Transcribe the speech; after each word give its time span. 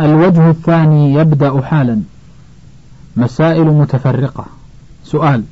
الوجه 0.00 0.50
الثاني 0.50 1.14
يبدأ 1.14 1.62
حالا. 1.62 2.02
مسائل 3.16 3.64
متفرقة. 3.64 4.44
سؤال 5.04 5.42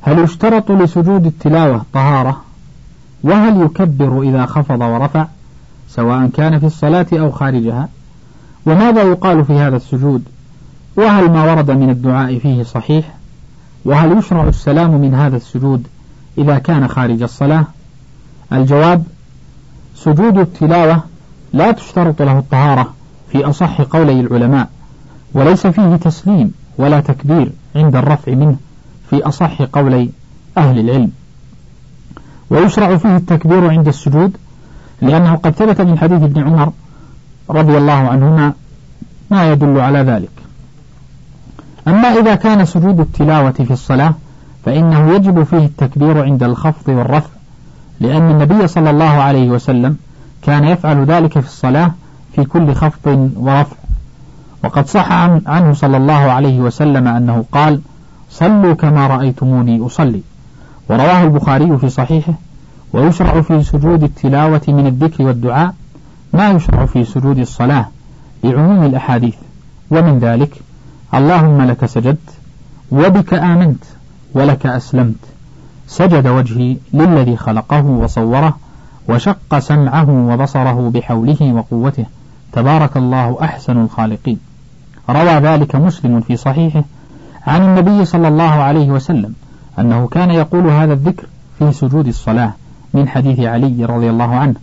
هل 0.00 0.18
يشترط 0.18 0.70
لسجود 0.70 1.26
التلاوة 1.26 1.84
طهارة؟ 1.92 2.42
وهل 3.22 3.62
يكبر 3.62 4.22
إذا 4.22 4.46
خفض 4.46 4.80
ورفع 4.80 5.26
سواء 5.88 6.26
كان 6.26 6.58
في 6.58 6.66
الصلاة 6.66 7.06
أو 7.12 7.30
خارجها؟ 7.30 7.88
وماذا 8.66 9.02
يقال 9.02 9.44
في 9.44 9.52
هذا 9.52 9.76
السجود؟ 9.76 10.24
وهل 10.96 11.30
ما 11.30 11.52
ورد 11.52 11.70
من 11.70 11.90
الدعاء 11.90 12.38
فيه 12.38 12.62
صحيح؟ 12.62 13.14
وهل 13.84 14.18
يشرع 14.18 14.48
السلام 14.48 14.90
من 14.90 15.14
هذا 15.14 15.36
السجود 15.36 15.86
إذا 16.38 16.58
كان 16.58 16.88
خارج 16.88 17.22
الصلاة؟ 17.22 17.66
الجواب 18.52 19.04
سجود 19.96 20.38
التلاوة 20.38 21.02
لا 21.52 21.72
تشترط 21.72 22.22
له 22.22 22.38
الطهارة 22.38 22.94
في 23.32 23.44
أصح 23.44 23.80
قولي 23.80 24.20
العلماء 24.20 24.68
وليس 25.34 25.66
فيه 25.66 25.96
تسليم 25.96 26.52
ولا 26.78 27.00
تكبير 27.00 27.52
عند 27.76 27.96
الرفع 27.96 28.32
منه 28.32 28.56
في 29.10 29.22
أصح 29.22 29.62
قولي 29.62 30.10
أهل 30.58 30.78
العلم. 30.78 31.10
ويشرع 32.50 32.96
فيه 32.96 33.16
التكبير 33.16 33.70
عند 33.70 33.88
السجود 33.88 34.36
لأنه 35.02 35.34
قد 35.34 35.50
ثبت 35.50 35.80
من 35.80 35.98
حديث 35.98 36.22
ابن 36.22 36.42
عمر 36.42 36.72
رضي 37.50 37.78
الله 37.78 37.92
عنهما 37.92 38.52
ما 39.30 39.52
يدل 39.52 39.80
على 39.80 39.98
ذلك. 39.98 40.30
أما 41.88 42.08
إذا 42.08 42.34
كان 42.34 42.64
سجود 42.64 43.00
التلاوة 43.00 43.52
في 43.52 43.72
الصلاة 43.72 44.14
فإنه 44.64 45.14
يجب 45.14 45.42
فيه 45.42 45.64
التكبير 45.66 46.24
عند 46.24 46.42
الخفض 46.42 46.88
والرفع 46.88 47.30
لأن 48.00 48.30
النبي 48.30 48.66
صلى 48.66 48.90
الله 48.90 49.10
عليه 49.10 49.50
وسلم 49.50 49.96
كان 50.42 50.64
يفعل 50.64 51.04
ذلك 51.04 51.38
في 51.38 51.46
الصلاة 51.46 51.92
في 52.34 52.44
كل 52.44 52.74
خفض 52.74 53.30
ورفع. 53.36 53.76
وقد 54.64 54.86
صح 54.86 55.12
عنه 55.46 55.72
صلى 55.72 55.96
الله 55.96 56.14
عليه 56.14 56.60
وسلم 56.60 57.08
أنه 57.08 57.44
قال 57.52 57.80
صلوا 58.30 58.74
كما 58.74 59.06
رأيتموني 59.06 59.86
أصلي. 59.86 60.22
ورواه 60.90 61.22
البخاري 61.22 61.78
في 61.78 61.88
صحيحه 61.88 62.32
ويشرع 62.92 63.40
في 63.40 63.62
سجود 63.62 64.02
التلاوة 64.02 64.62
من 64.68 64.86
الذكر 64.86 65.24
والدعاء 65.24 65.74
ما 66.32 66.50
يشرع 66.50 66.86
في 66.86 67.04
سجود 67.04 67.38
الصلاة 67.38 67.86
لعموم 68.44 68.84
الأحاديث. 68.84 69.34
ومن 69.90 70.18
ذلك 70.18 70.60
اللهم 71.14 71.62
لك 71.62 71.86
سجدت 71.86 72.30
وبك 72.92 73.34
آمنت 73.34 73.84
ولك 74.34 74.66
أسلمت. 74.66 75.14
سجد 75.88 76.26
وجهي 76.26 76.76
للذي 76.92 77.36
خلقه 77.36 77.84
وصوره 77.84 78.58
وشق 79.08 79.58
سمعه 79.58 80.10
وبصره 80.10 80.90
بحوله 80.94 81.52
وقوته. 81.52 82.06
تبارك 82.52 82.96
الله 82.96 83.38
أحسن 83.42 83.80
الخالقين. 83.80 84.38
روى 85.10 85.30
ذلك 85.30 85.76
مسلم 85.76 86.20
في 86.20 86.36
صحيحه 86.36 86.84
عن 87.46 87.62
النبي 87.62 88.04
صلى 88.04 88.28
الله 88.28 88.50
عليه 88.50 88.90
وسلم 88.90 89.34
أنه 89.78 90.08
كان 90.08 90.30
يقول 90.30 90.66
هذا 90.66 90.92
الذكر 90.92 91.26
في 91.58 91.72
سجود 91.72 92.06
الصلاة 92.06 92.52
من 92.94 93.08
حديث 93.08 93.40
علي 93.40 93.84
رضي 93.84 94.10
الله 94.10 94.34
عنه. 94.34 94.54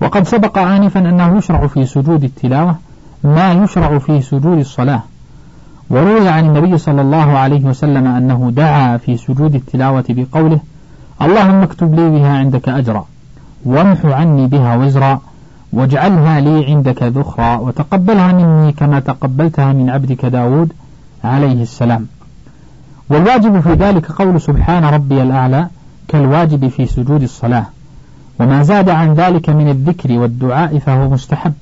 وقد 0.00 0.26
سبق 0.26 0.58
آنفا 0.58 1.00
أنه 1.00 1.38
يشرع 1.38 1.66
في 1.66 1.86
سجود 1.86 2.24
التلاوة 2.24 2.76
ما 3.24 3.52
يشرع 3.52 3.98
في 3.98 4.22
سجود 4.22 4.58
الصلاة. 4.58 5.02
وروي 5.90 6.28
عن 6.28 6.46
النبي 6.46 6.78
صلى 6.78 7.00
الله 7.00 7.38
عليه 7.38 7.64
وسلم 7.64 8.06
أنه 8.06 8.50
دعا 8.56 8.96
في 8.96 9.16
سجود 9.16 9.54
التلاوة 9.54 10.04
بقوله 10.08 10.60
اللهم 11.22 11.62
اكتب 11.62 11.94
لي 11.94 12.10
بها 12.10 12.38
عندك 12.38 12.68
أجرا 12.68 13.06
وامح 13.64 14.04
عني 14.04 14.46
بها 14.46 14.76
وزرا 14.76 15.20
واجعلها 15.76 16.40
لي 16.40 16.66
عندك 16.66 17.02
ذخرا 17.02 17.56
وتقبلها 17.56 18.32
مني 18.32 18.72
كما 18.72 19.00
تقبلتها 19.00 19.72
من 19.72 19.90
عبدك 19.90 20.26
داود 20.26 20.72
عليه 21.24 21.62
السلام. 21.62 22.06
والواجب 23.10 23.60
في 23.60 23.72
ذلك 23.72 24.12
قول 24.12 24.40
سبحان 24.40 24.84
ربي 24.84 25.22
الأعلى 25.22 25.68
كالواجب 26.08 26.68
في 26.68 26.86
سجود 26.86 27.22
الصلاة. 27.22 27.66
وما 28.40 28.62
زاد 28.62 28.88
عن 28.88 29.14
ذلك 29.14 29.50
من 29.50 29.68
الذكر 29.68 30.12
والدعاء 30.12 30.78
فهو 30.78 31.10
مستحب. 31.10 31.52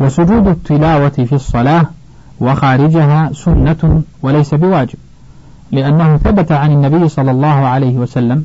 وسجود 0.00 0.46
التلاوة 0.46 1.08
في 1.08 1.32
الصلاة 1.32 1.86
وخارجها 2.40 3.30
سنة 3.32 4.02
وليس 4.22 4.54
بواجب 4.54 4.98
لأنه 5.72 6.16
ثبت 6.16 6.52
عن 6.52 6.72
النبي 6.72 7.08
صلى 7.08 7.30
الله 7.30 7.48
عليه 7.48 7.96
وسلم 7.96 8.44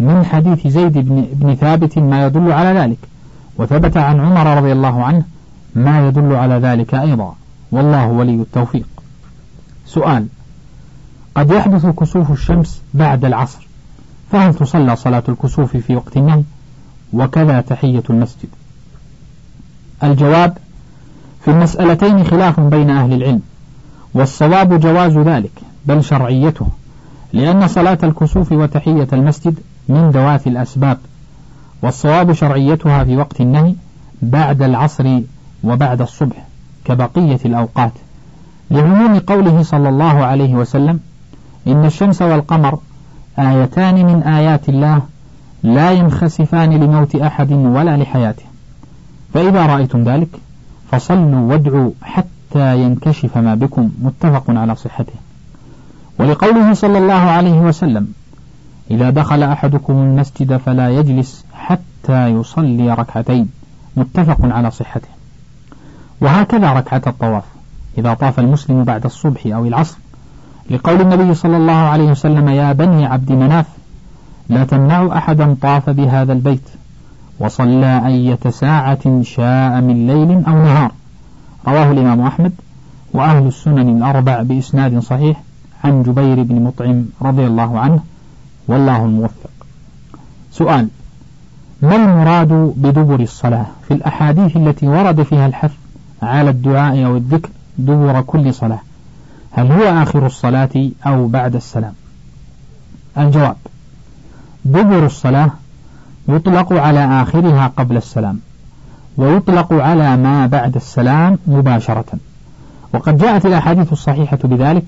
من 0.00 0.24
حديث 0.24 0.66
زيد 0.66 0.98
بن, 0.98 1.26
بن 1.32 1.54
ثابت 1.54 1.98
ما 1.98 2.26
يدل 2.26 2.52
على 2.52 2.78
ذلك. 2.78 3.11
وثبت 3.58 3.96
عن 3.96 4.20
عمر 4.20 4.56
رضي 4.56 4.72
الله 4.72 5.04
عنه 5.04 5.22
ما 5.74 6.08
يدل 6.08 6.34
على 6.36 6.54
ذلك 6.54 6.94
أيضا. 6.94 7.34
والله 7.72 8.06
ولي 8.06 8.34
التوفيق. 8.34 8.86
سؤال. 9.86 10.26
قد 11.34 11.50
يحدث 11.50 11.86
كسوف 11.86 12.30
الشمس 12.30 12.80
بعد 12.94 13.24
العصر. 13.24 13.66
فهل 14.32 14.54
تصلى 14.54 14.96
صلاة 14.96 15.22
الكسوف 15.28 15.76
في 15.76 15.96
وقت 15.96 16.16
النهي؟ 16.16 16.42
وكذا 17.12 17.60
تحية 17.60 18.02
المسجد. 18.10 18.48
الجواب. 20.04 20.58
في 21.44 21.50
المسألتين 21.50 22.24
خلاف 22.24 22.60
بين 22.60 22.90
أهل 22.90 23.12
العلم. 23.12 23.42
والصواب 24.14 24.80
جواز 24.80 25.18
ذلك 25.18 25.52
بل 25.86 26.04
شرعيته. 26.04 26.66
لأن 27.32 27.68
صلاة 27.68 27.98
الكسوف 28.02 28.52
وتحية 28.52 29.08
المسجد 29.12 29.58
من 29.88 30.10
ذوات 30.10 30.46
الأسباب. 30.46 30.98
والصواب 31.82 32.32
شرعيتها 32.32 33.04
في 33.04 33.16
وقت 33.16 33.40
النهي 33.40 33.74
بعد 34.22 34.62
العصر 34.62 35.20
وبعد 35.64 36.00
الصبح 36.00 36.36
كبقية 36.84 37.38
الأوقات. 37.44 37.92
لعموم 38.70 39.18
قوله 39.18 39.62
صلى 39.62 39.88
الله 39.88 40.24
عليه 40.24 40.54
وسلم 40.54 41.00
إن 41.66 41.84
الشمس 41.84 42.22
والقمر 42.22 42.78
آيتان 43.38 43.94
من 44.06 44.22
آيات 44.22 44.68
الله 44.68 45.02
لا 45.62 45.92
ينخسفان 45.92 46.70
لموت 46.70 47.14
أحد 47.16 47.52
ولا 47.52 47.96
لحياته. 47.96 48.44
فإذا 49.34 49.66
رأيتم 49.66 50.04
ذلك 50.04 50.28
فصلوا 50.92 51.40
وادعوا 51.52 51.90
حتى 52.02 52.82
ينكشف 52.82 53.38
ما 53.38 53.54
بكم 53.54 53.90
متفق 54.02 54.44
على 54.48 54.76
صحته. 54.76 55.12
ولقوله 56.18 56.74
صلى 56.74 56.98
الله 56.98 57.14
عليه 57.14 57.60
وسلم 57.60 58.08
إذا 58.92 59.10
دخل 59.10 59.42
أحدكم 59.42 59.92
المسجد 59.92 60.56
فلا 60.56 60.90
يجلس 60.90 61.44
حتى 61.54 62.28
يصلي 62.28 62.94
ركعتين 62.94 63.48
متفق 63.96 64.36
على 64.42 64.70
صحته. 64.70 65.08
وهكذا 66.20 66.72
ركعة 66.72 67.02
الطواف 67.06 67.44
إذا 67.98 68.14
طاف 68.14 68.40
المسلم 68.40 68.84
بعد 68.84 69.04
الصبح 69.04 69.46
أو 69.46 69.66
العصر. 69.66 69.98
لقول 70.70 71.00
النبي 71.00 71.34
صلى 71.34 71.56
الله 71.56 71.72
عليه 71.72 72.10
وسلم 72.10 72.48
يا 72.48 72.72
بني 72.72 73.06
عبد 73.06 73.32
مناف 73.32 73.66
لا 74.48 74.64
تمنعوا 74.64 75.18
أحدا 75.18 75.56
طاف 75.62 75.90
بهذا 75.90 76.32
البيت 76.32 76.68
وصلى 77.38 78.06
أية 78.06 78.50
ساعة 78.50 79.22
شاء 79.22 79.80
من 79.80 80.06
ليل 80.06 80.44
أو 80.46 80.62
نهار. 80.62 80.92
رواه 81.68 81.90
الإمام 81.90 82.20
أحمد 82.20 82.52
وأهل 83.12 83.46
السنن 83.46 83.96
الأربع 83.96 84.42
بإسناد 84.42 84.98
صحيح 84.98 85.42
عن 85.84 86.02
جبير 86.02 86.42
بن 86.42 86.62
مطعم 86.62 87.04
رضي 87.22 87.46
الله 87.46 87.78
عنه 87.78 88.00
والله 88.68 89.04
الموفق. 89.04 89.50
سؤال 90.52 90.88
ما 91.82 91.96
المراد 91.96 92.74
بدبر 92.76 93.20
الصلاة؟ 93.20 93.66
في 93.88 93.94
الأحاديث 93.94 94.56
التي 94.56 94.88
ورد 94.88 95.22
فيها 95.22 95.46
الحث 95.46 95.72
على 96.22 96.50
الدعاء 96.50 97.04
أو 97.04 97.16
الذكر 97.16 97.48
دبر 97.78 98.20
كل 98.20 98.54
صلاة. 98.54 98.80
هل 99.50 99.72
هو 99.72 100.02
آخر 100.02 100.26
الصلاة 100.26 100.90
أو 101.06 101.28
بعد 101.28 101.54
السلام؟ 101.54 101.92
الجواب 103.18 103.56
دبر 104.64 105.06
الصلاة 105.06 105.50
يطلق 106.28 106.72
على 106.72 107.22
آخرها 107.22 107.72
قبل 107.76 107.96
السلام 107.96 108.40
ويطلق 109.16 109.72
على 109.72 110.16
ما 110.16 110.46
بعد 110.46 110.76
السلام 110.76 111.38
مباشرة. 111.46 112.04
وقد 112.94 113.18
جاءت 113.18 113.46
الأحاديث 113.46 113.92
الصحيحة 113.92 114.38
بذلك 114.44 114.84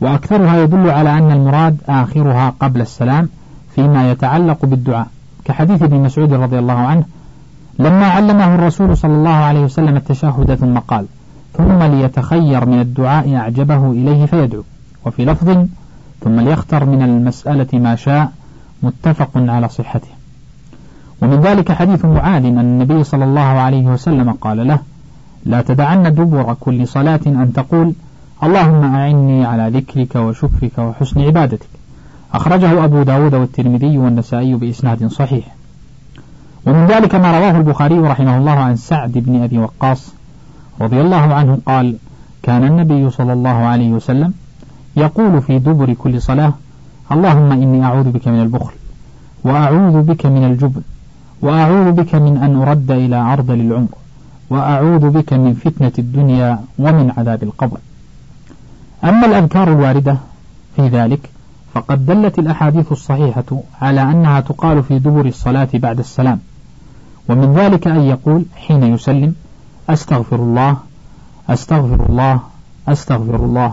وأكثرها 0.00 0.56
يدل 0.62 0.90
على 0.90 1.18
أن 1.18 1.30
المراد 1.30 1.78
آخرها 1.88 2.54
قبل 2.60 2.80
السلام 2.80 3.28
فيما 3.74 4.10
يتعلق 4.10 4.66
بالدعاء. 4.66 5.06
كحديث 5.44 5.82
ابن 5.82 5.96
مسعود 5.96 6.32
رضي 6.32 6.58
الله 6.58 6.74
عنه 6.74 7.04
لما 7.78 8.06
علمه 8.06 8.54
الرسول 8.54 8.96
صلى 8.96 9.14
الله 9.14 9.30
عليه 9.30 9.60
وسلم 9.60 9.96
التشهد 9.96 10.54
ثم 10.54 10.78
قال 10.78 11.06
ثم 11.52 11.82
ليتخير 11.82 12.66
من 12.66 12.80
الدعاء 12.80 13.36
أعجبه 13.36 13.90
إليه 13.90 14.26
فيدعو. 14.26 14.62
وفي 15.06 15.24
لفظ 15.24 15.66
ثم 16.24 16.40
ليختر 16.40 16.84
من 16.84 17.02
المسألة 17.02 17.78
ما 17.78 17.96
شاء. 17.96 18.32
متفق 18.82 19.30
على 19.36 19.68
صحته. 19.68 20.08
ومن 21.22 21.40
ذلك 21.40 21.72
حديث 21.72 22.04
معاذ 22.04 22.44
أن 22.44 22.58
النبي 22.58 23.04
صلى 23.04 23.24
الله 23.24 23.40
عليه 23.40 23.86
وسلم 23.86 24.32
قال 24.32 24.66
له 24.68 24.78
لا 25.44 25.62
تدعن 25.62 26.14
دبر 26.14 26.56
كل 26.60 26.88
صلاة 26.88 27.20
أن 27.26 27.52
تقول 27.54 27.92
اللهم 28.42 28.94
أعني 28.94 29.44
على 29.44 29.78
ذكرك 29.78 30.16
وشكرك 30.16 30.78
وحسن 30.78 31.20
عبادتك. 31.20 31.68
أخرجه 32.34 32.84
أبو 32.84 33.02
داود 33.02 33.34
والترمذي 33.34 33.98
والنسائي 33.98 34.54
بإسناد 34.54 35.06
صحيح. 35.06 35.56
ومن 36.66 36.86
ذلك 36.86 37.14
ما 37.14 37.38
رواه 37.38 37.56
البخاري 37.56 37.98
رحمه 37.98 38.38
الله 38.38 38.52
عن 38.52 38.76
سعد 38.76 39.12
بن 39.12 39.42
أبي 39.42 39.58
وقاص 39.58 40.12
رضي 40.80 41.00
الله 41.00 41.34
عنه 41.34 41.58
قال 41.66 41.96
كان 42.42 42.64
النبي 42.64 43.10
صلى 43.10 43.32
الله 43.32 43.50
عليه 43.50 43.90
وسلم 43.92 44.32
يقول 44.96 45.42
في 45.42 45.58
دبر 45.58 45.92
كل 45.92 46.22
صلاة 46.22 46.52
اللهم 47.12 47.52
إني 47.52 47.84
أعوذ 47.84 48.10
بك 48.10 48.28
من 48.28 48.42
البخل 48.42 48.72
وأعوذ 49.44 50.02
بك 50.02 50.26
من 50.26 50.44
الجبن 50.44 50.82
وأعوذ 51.42 51.92
بك 51.92 52.14
من 52.14 52.36
أن 52.36 52.62
أرد 52.62 52.90
إلى 52.90 53.16
عرض 53.16 53.50
للعمر 53.50 53.94
وأعوذ 54.50 55.10
بك 55.10 55.32
من 55.32 55.54
فتنة 55.54 55.92
الدنيا 55.98 56.60
ومن 56.78 57.12
عذاب 57.16 57.42
القبر. 57.42 57.78
أما 59.06 59.26
الأذكار 59.26 59.72
الواردة 59.72 60.16
في 60.76 60.88
ذلك 60.88 61.30
فقد 61.74 62.06
دلت 62.06 62.38
الأحاديث 62.38 62.92
الصحيحة 62.92 63.44
على 63.82 64.02
أنها 64.02 64.40
تقال 64.40 64.82
في 64.82 64.98
دبر 64.98 65.26
الصلاة 65.26 65.68
بعد 65.74 65.98
السلام 65.98 66.40
ومن 67.28 67.54
ذلك 67.54 67.86
أن 67.86 68.00
يقول 68.00 68.44
حين 68.56 68.82
يسلم 68.82 69.34
أستغفر 69.88 70.36
الله 70.36 70.76
أستغفر 71.48 72.06
الله 72.08 72.40
أستغفر 72.88 73.36
الله. 73.36 73.72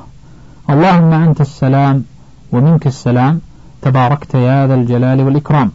اللهم 0.70 1.14
أنت 1.14 1.42
السلام 1.42 2.04
ومنك 2.52 2.88
السلام 2.88 3.42
تباركت 3.82 4.36
يا 4.36 4.68
ذا 4.68 4.76
الجلال 4.76 5.22
والإكرام 5.22 5.72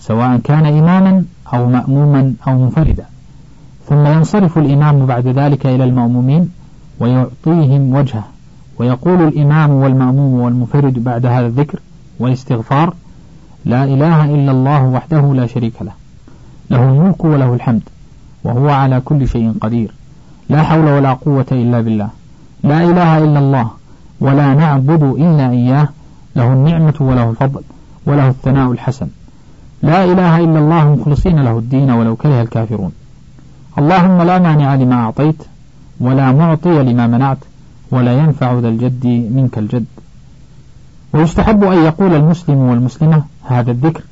سواء 0.00 0.36
كان 0.38 0.66
إماما 0.66 1.24
أو 1.54 1.66
مأموما 1.66 2.34
أو 2.48 2.58
منفردا. 2.58 3.06
ثم 3.88 4.06
ينصرف 4.06 4.58
الإمام 4.58 5.06
بعد 5.06 5.26
ذلك 5.26 5.66
إلى 5.66 5.84
المأمومين 5.84 6.50
ويعطيهم 7.00 7.94
وجهه. 7.94 8.33
ويقول 8.78 9.22
الإمام 9.22 9.70
والمأموم 9.70 10.40
والمفرد 10.40 11.04
بعد 11.04 11.26
هذا 11.26 11.46
الذكر 11.46 11.78
والاستغفار 12.18 12.94
لا 13.64 13.84
إله 13.84 14.24
إلا 14.24 14.50
الله 14.50 14.84
وحده 14.84 15.34
لا 15.34 15.46
شريك 15.46 15.82
له 15.82 15.92
له 16.70 16.88
الملك 16.88 17.24
وله 17.24 17.54
الحمد 17.54 17.82
وهو 18.44 18.68
على 18.68 19.00
كل 19.00 19.28
شيء 19.28 19.54
قدير 19.60 19.90
لا 20.48 20.62
حول 20.62 20.84
ولا 20.84 21.12
قوة 21.12 21.46
إلا 21.52 21.80
بالله 21.80 22.08
لا 22.62 22.84
إله 22.84 23.18
إلا 23.18 23.38
الله 23.38 23.70
ولا 24.20 24.54
نعبد 24.54 25.02
إلا 25.02 25.50
إياه 25.50 25.88
له 26.36 26.52
النعمة 26.52 26.94
وله 27.00 27.30
الفضل 27.30 27.62
وله 28.06 28.28
الثناء 28.28 28.72
الحسن 28.72 29.08
لا 29.82 30.04
إله 30.04 30.38
إلا 30.38 30.58
الله 30.58 30.94
مخلصين 30.94 31.40
له 31.40 31.58
الدين 31.58 31.90
ولو 31.90 32.16
كره 32.16 32.42
الكافرون. 32.42 32.92
اللهم 33.78 34.22
لا 34.22 34.38
مانع 34.38 34.74
لما 34.74 34.94
أعطيت 34.94 35.42
ولا 36.00 36.32
معطي 36.32 36.82
لما 36.82 37.06
منعت 37.06 37.38
ولا 37.94 38.12
ينفع 38.18 38.58
ذا 38.58 38.68
الجد 38.68 39.06
منك 39.06 39.58
الجد. 39.58 39.86
ويستحب 41.12 41.64
أن 41.64 41.84
يقول 41.84 42.14
المسلم 42.14 42.56
والمسلمة 42.56 43.24
هذا 43.44 43.70
الذكر 43.70 44.02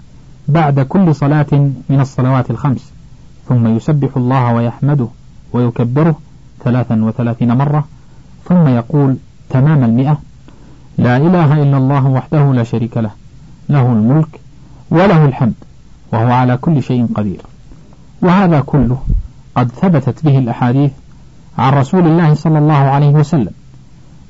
بعد 0.49 0.81
كل 0.81 1.14
صلاة 1.14 1.46
من 1.88 2.00
الصلوات 2.00 2.50
الخمس 2.50 2.93
ثم 3.49 3.76
يسبح 3.76 4.17
الله 4.17 4.55
ويحمده 4.55 5.08
ويكبره 5.52 6.17
ثلاثا 6.64 7.05
وثلاثين 7.05 7.52
مرة 7.52 7.84
ثم 8.49 8.69
يقول 8.69 9.17
تمام 9.50 9.84
المئة 9.84 10.20
لا 10.99 11.17
إله 11.17 11.62
إلا 11.62 11.76
الله 11.76 12.06
وحده 12.06 12.52
لا 12.52 12.62
شريك 12.62 12.96
له 12.96 13.11
له 13.69 13.87
الملك 13.93 14.40
وله 14.90 15.25
الحمد 15.25 15.55
وهو 16.12 16.31
على 16.32 16.56
كل 16.56 16.82
شيء 16.82 17.06
قدير. 17.14 17.40
وهذا 18.23 18.61
كله 18.61 18.99
قد 19.55 19.69
ثبتت 19.69 20.25
به 20.25 20.38
الأحاديث 20.38 20.90
عن 21.58 21.73
رسول 21.73 22.06
الله 22.06 22.34
صلى 22.34 22.58
الله 22.58 22.75
عليه 22.75 23.11
وسلم. 23.11 23.52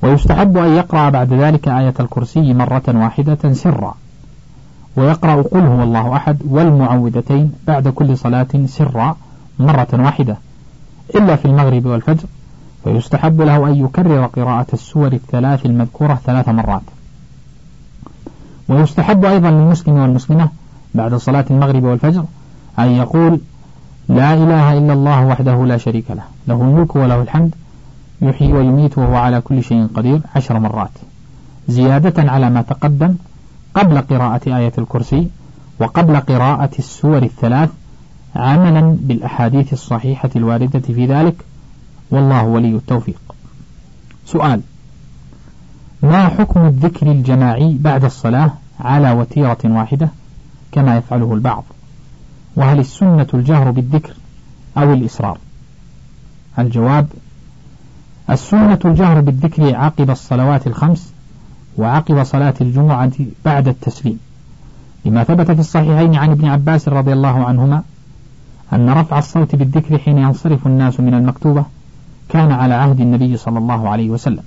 ويستحب 0.02 0.56
أن 0.56 0.76
يقرأ 0.76 1.10
بعد 1.10 1.32
ذلك 1.32 1.68
آية 1.68 1.94
الكرسي 2.00 2.54
مرة 2.54 2.82
واحدة 2.88 3.52
سرا. 3.52 3.94
ويقرأ 4.96 5.42
قل 5.42 5.60
هو 5.60 5.82
الله 5.82 6.16
أحد 6.16 6.38
والمعوذتين 6.48 7.52
بعد 7.66 7.88
كل 7.88 8.18
صلاة 8.18 8.48
سرا 8.66 9.16
مرة 9.58 9.88
واحدة. 9.92 10.36
إلا 11.14 11.36
في 11.36 11.44
المغرب 11.44 11.86
والفجر 11.86 12.26
فيستحب 12.84 13.40
له 13.40 13.66
أن 13.68 13.74
يكرر 13.74 14.26
قراءة 14.26 14.66
السور 14.72 15.12
الثلاث 15.12 15.66
المذكورة 15.66 16.14
ثلاث 16.26 16.48
مرات. 16.48 16.82
ويستحب 18.68 19.24
أيضا 19.24 19.50
للمسلم 19.50 19.94
والمسلمة 19.94 20.48
بعد 20.94 21.14
صلاة 21.14 21.44
المغرب 21.50 21.84
والفجر 21.84 22.24
أن 22.78 22.88
يقول 22.90 23.40
لا 24.08 24.34
إله 24.34 24.78
إلا 24.78 24.92
الله 24.92 25.26
وحده 25.26 25.64
لا 25.64 25.76
شريك 25.76 26.10
له 26.10 26.22
له 26.48 26.62
الملك 26.62 26.96
وله 26.96 27.22
الحمد 27.22 27.54
يحيي 28.22 28.52
ويميت 28.52 28.98
وهو 28.98 29.16
على 29.16 29.40
كل 29.40 29.64
شيء 29.64 29.86
قدير 29.94 30.20
عشر 30.36 30.58
مرات. 30.58 30.90
زيادة 31.68 32.30
على 32.30 32.50
ما 32.50 32.62
تقدم 32.62 33.14
قبل 33.74 34.00
قراءة 34.00 34.56
آية 34.56 34.72
الكرسي 34.78 35.28
وقبل 35.80 36.16
قراءة 36.16 36.70
السور 36.78 37.22
الثلاث 37.22 37.70
عملا 38.36 38.96
بالأحاديث 39.00 39.72
الصحيحة 39.72 40.30
الواردة 40.36 40.78
في 40.78 41.06
ذلك. 41.06 41.36
والله 42.10 42.44
ولي 42.44 42.76
التوفيق. 42.76 43.20
سؤال 44.26 44.60
ما 46.02 46.28
حكم 46.28 46.66
الذكر 46.66 47.06
الجماعي 47.06 47.76
بعد 47.80 48.04
الصلاة 48.04 48.52
على 48.80 49.12
وتيرة 49.12 49.58
واحدة 49.64 50.08
كما 50.72 50.96
يفعله 50.96 51.34
البعض؟ 51.34 51.64
وهل 52.56 52.78
السنة 52.78 53.26
الجهر 53.34 53.70
بالذكر 53.70 54.14
أو 54.78 54.92
الإسرار 54.92 55.38
الجواب 56.58 57.06
السنة 58.30 58.78
الجهر 58.84 59.20
بالذكر 59.20 59.76
عقب 59.76 60.10
الصلوات 60.10 60.66
الخمس 60.66 61.12
وعقب 61.78 62.22
صلاة 62.22 62.54
الجمعة 62.60 63.12
بعد 63.44 63.68
التسليم. 63.68 64.18
لما 65.04 65.24
ثبت 65.24 65.50
في 65.50 65.60
الصحيحين 65.60 66.14
عن 66.14 66.30
ابن 66.30 66.48
عباس 66.48 66.88
رضي 66.88 67.12
الله 67.12 67.44
عنهما 67.44 67.82
أن 68.72 68.90
رفع 68.90 69.18
الصوت 69.18 69.56
بالذكر 69.56 69.98
حين 69.98 70.18
ينصرف 70.18 70.66
الناس 70.66 71.00
من 71.00 71.14
المكتوبة 71.14 71.64
كان 72.28 72.52
على 72.52 72.74
عهد 72.74 73.00
النبي 73.00 73.36
صلى 73.36 73.58
الله 73.58 73.88
عليه 73.88 74.10
وسلم. 74.10 74.42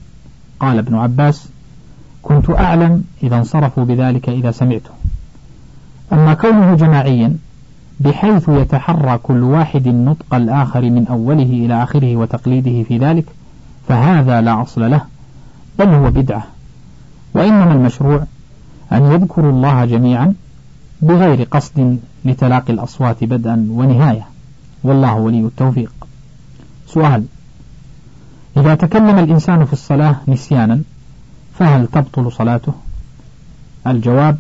قال 0.59 0.77
ابن 0.77 0.95
عباس 0.95 1.49
كنت 2.21 2.49
أعلم 2.49 3.03
إذا 3.23 3.37
انصرفوا 3.37 3.85
بذلك 3.85 4.29
إذا 4.29 4.51
سمعته. 4.51 4.89
أما 6.13 6.33
كونه 6.33 6.75
جماعيا 6.75 7.37
بحيث 7.99 8.49
يتحرى 8.49 9.17
كل 9.17 9.43
واحد 9.43 9.87
نطق 9.87 10.35
الآخر 10.35 10.81
من 10.81 11.07
أوله 11.07 11.43
إلى 11.43 11.83
آخره 11.83 12.15
وتقليده 12.15 12.83
في 12.83 12.97
ذلك 12.97 13.25
فهذا 13.87 14.41
لا 14.41 14.61
أصل 14.61 14.91
له 14.91 15.01
بل 15.79 15.87
هو 15.87 16.11
بدعة. 16.11 16.43
وإنما 17.33 17.73
المشروع 17.73 18.23
أن 18.91 19.11
يذكروا 19.11 19.51
الله 19.51 19.85
جميعا 19.85 20.33
بغير 21.01 21.43
قصد 21.43 21.99
لتلاقي 22.25 22.73
الأصوات 22.73 23.23
بدءا 23.23 23.67
ونهاية. 23.69 24.27
والله 24.83 25.15
ولي 25.15 25.39
التوفيق. 25.39 25.91
سؤال 26.87 27.25
إذا 28.57 28.75
تكلم 28.75 29.19
الإنسان 29.19 29.65
في 29.65 29.73
الصلاة 29.73 30.15
نسيانا 30.27 30.81
فهل 31.59 31.87
تبطل 31.87 32.31
صلاته؟ 32.31 32.73
الجواب 33.87 34.37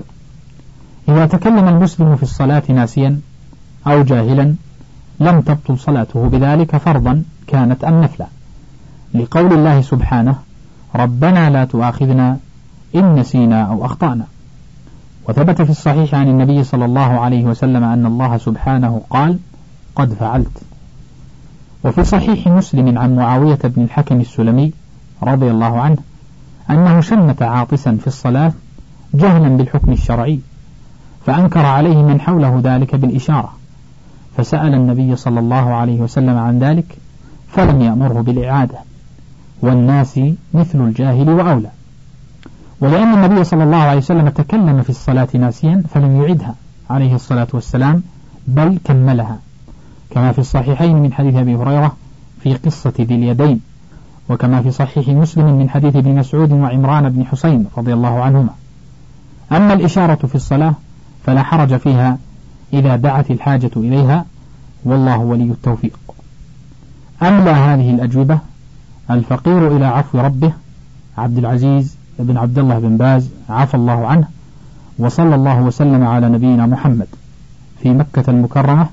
إذا 1.09 1.25
تكلم 1.25 1.67
المسلم 1.67 2.15
في 2.15 2.23
الصلاة 2.23 2.63
ناسيا 2.69 3.19
أو 3.87 4.03
جاهلا 4.03 4.55
لم 5.19 5.41
تبطل 5.41 5.79
صلاته 5.79 6.29
بذلك 6.29 6.77
فرضا 6.77 7.23
كانت 7.47 7.83
أم 7.83 8.01
نفلا 8.01 8.27
لقول 9.15 9.53
الله 9.53 9.81
سبحانه 9.81 10.35
ربنا 10.95 11.49
لا 11.49 11.65
تؤاخذنا 11.65 12.37
إن 12.95 13.15
نسينا 13.15 13.63
أو 13.63 13.85
أخطأنا. 13.85 14.25
وثبت 15.29 15.61
في 15.61 15.69
الصحيح 15.69 16.15
عن 16.15 16.27
النبي 16.27 16.63
صلى 16.63 16.85
الله 16.85 17.19
عليه 17.19 17.43
وسلم 17.45 17.83
أن 17.83 18.05
الله 18.05 18.37
سبحانه 18.37 19.01
قال 19.09 19.39
قد 19.95 20.13
فعلت 20.13 20.61
وفي 21.83 22.03
صحيح 22.03 22.47
مسلم 22.47 22.97
عن 22.97 23.15
معاوية 23.15 23.59
بن 23.63 23.83
الحكم 23.83 24.21
السلمي 24.21 24.71
رضي 25.23 25.51
الله 25.51 25.81
عنه 25.81 25.97
أنه 26.69 27.01
شمت 27.01 27.41
عاطسا 27.41 27.97
في 28.01 28.07
الصلاة 28.07 28.53
جهلا 29.13 29.49
بالحكم 29.49 29.91
الشرعي 29.91 30.39
فأنكر 31.25 31.65
عليه 31.65 32.03
من 32.03 32.21
حوله 32.21 32.61
ذلك 32.63 32.95
بالإشارة. 32.95 33.53
فسأل 34.37 34.73
النبي 34.73 35.15
صلى 35.15 35.39
الله 35.39 35.73
عليه 35.73 36.01
وسلم 36.01 36.37
عن 36.37 36.59
ذلك 36.59 36.97
فلم 37.47 37.81
يأمره 37.81 38.21
بالإعادة. 38.21 38.77
والناس 39.61 40.19
مثل 40.53 40.81
الجاهل 40.81 41.29
وأولى. 41.29 41.69
ولأن 42.81 43.13
النبي 43.13 43.43
صلى 43.43 43.63
الله 43.63 43.77
عليه 43.77 43.97
وسلم 43.97 44.29
تكلم 44.29 44.81
في 44.81 44.89
الصلاة 44.89 45.27
ناسيا 45.33 45.83
فلم 45.89 46.21
يعدها 46.21 46.55
عليه 46.89 47.15
الصلاة 47.15 47.47
والسلام 47.53 48.03
بل 48.47 48.79
كملها. 48.83 49.39
كما 50.09 50.31
في 50.31 50.39
الصحيحين 50.39 50.95
من 50.95 51.13
حديث 51.13 51.35
أبي 51.35 51.55
هريرة 51.55 51.95
في 52.39 52.53
قصة 52.53 52.93
ذي 52.99 53.15
اليدين 53.15 53.61
وكما 54.29 54.61
في 54.61 54.71
صحيح 54.71 55.07
مسلم 55.07 55.59
من 55.59 55.69
حديث 55.69 55.95
ابن 55.95 56.15
مسعود 56.15 56.51
وعمران 56.51 57.09
بن 57.09 57.25
حسين 57.25 57.65
رضي 57.77 57.93
الله 57.93 58.23
عنهما. 58.23 58.49
أما 59.51 59.73
الإشارة 59.73 60.27
في 60.27 60.35
الصلاة 60.35 60.73
فلا 61.25 61.43
حرج 61.43 61.77
فيها 61.77 62.17
إذا 62.73 62.95
دعت 62.95 63.31
الحاجة 63.31 63.71
إليها 63.77 64.25
والله 64.85 65.17
ولي 65.17 65.43
التوفيق. 65.43 65.99
أملى 67.21 67.51
هذه 67.51 67.91
الأجوبة 67.91 68.39
الفقير 69.11 69.75
إلى 69.77 69.85
عفو 69.85 70.19
ربه 70.19 70.53
عبد 71.17 71.37
العزيز 71.37 71.95
بن 72.19 72.37
عبد 72.37 72.59
الله 72.59 72.79
بن 72.79 72.97
باز 72.97 73.29
عفى 73.49 73.75
الله 73.75 74.07
عنه 74.07 74.27
وصلى 74.99 75.35
الله 75.35 75.61
وسلم 75.61 76.03
على 76.03 76.29
نبينا 76.29 76.65
محمد 76.65 77.07
في 77.81 77.89
مكة 77.89 78.29
المكرمة 78.29 78.87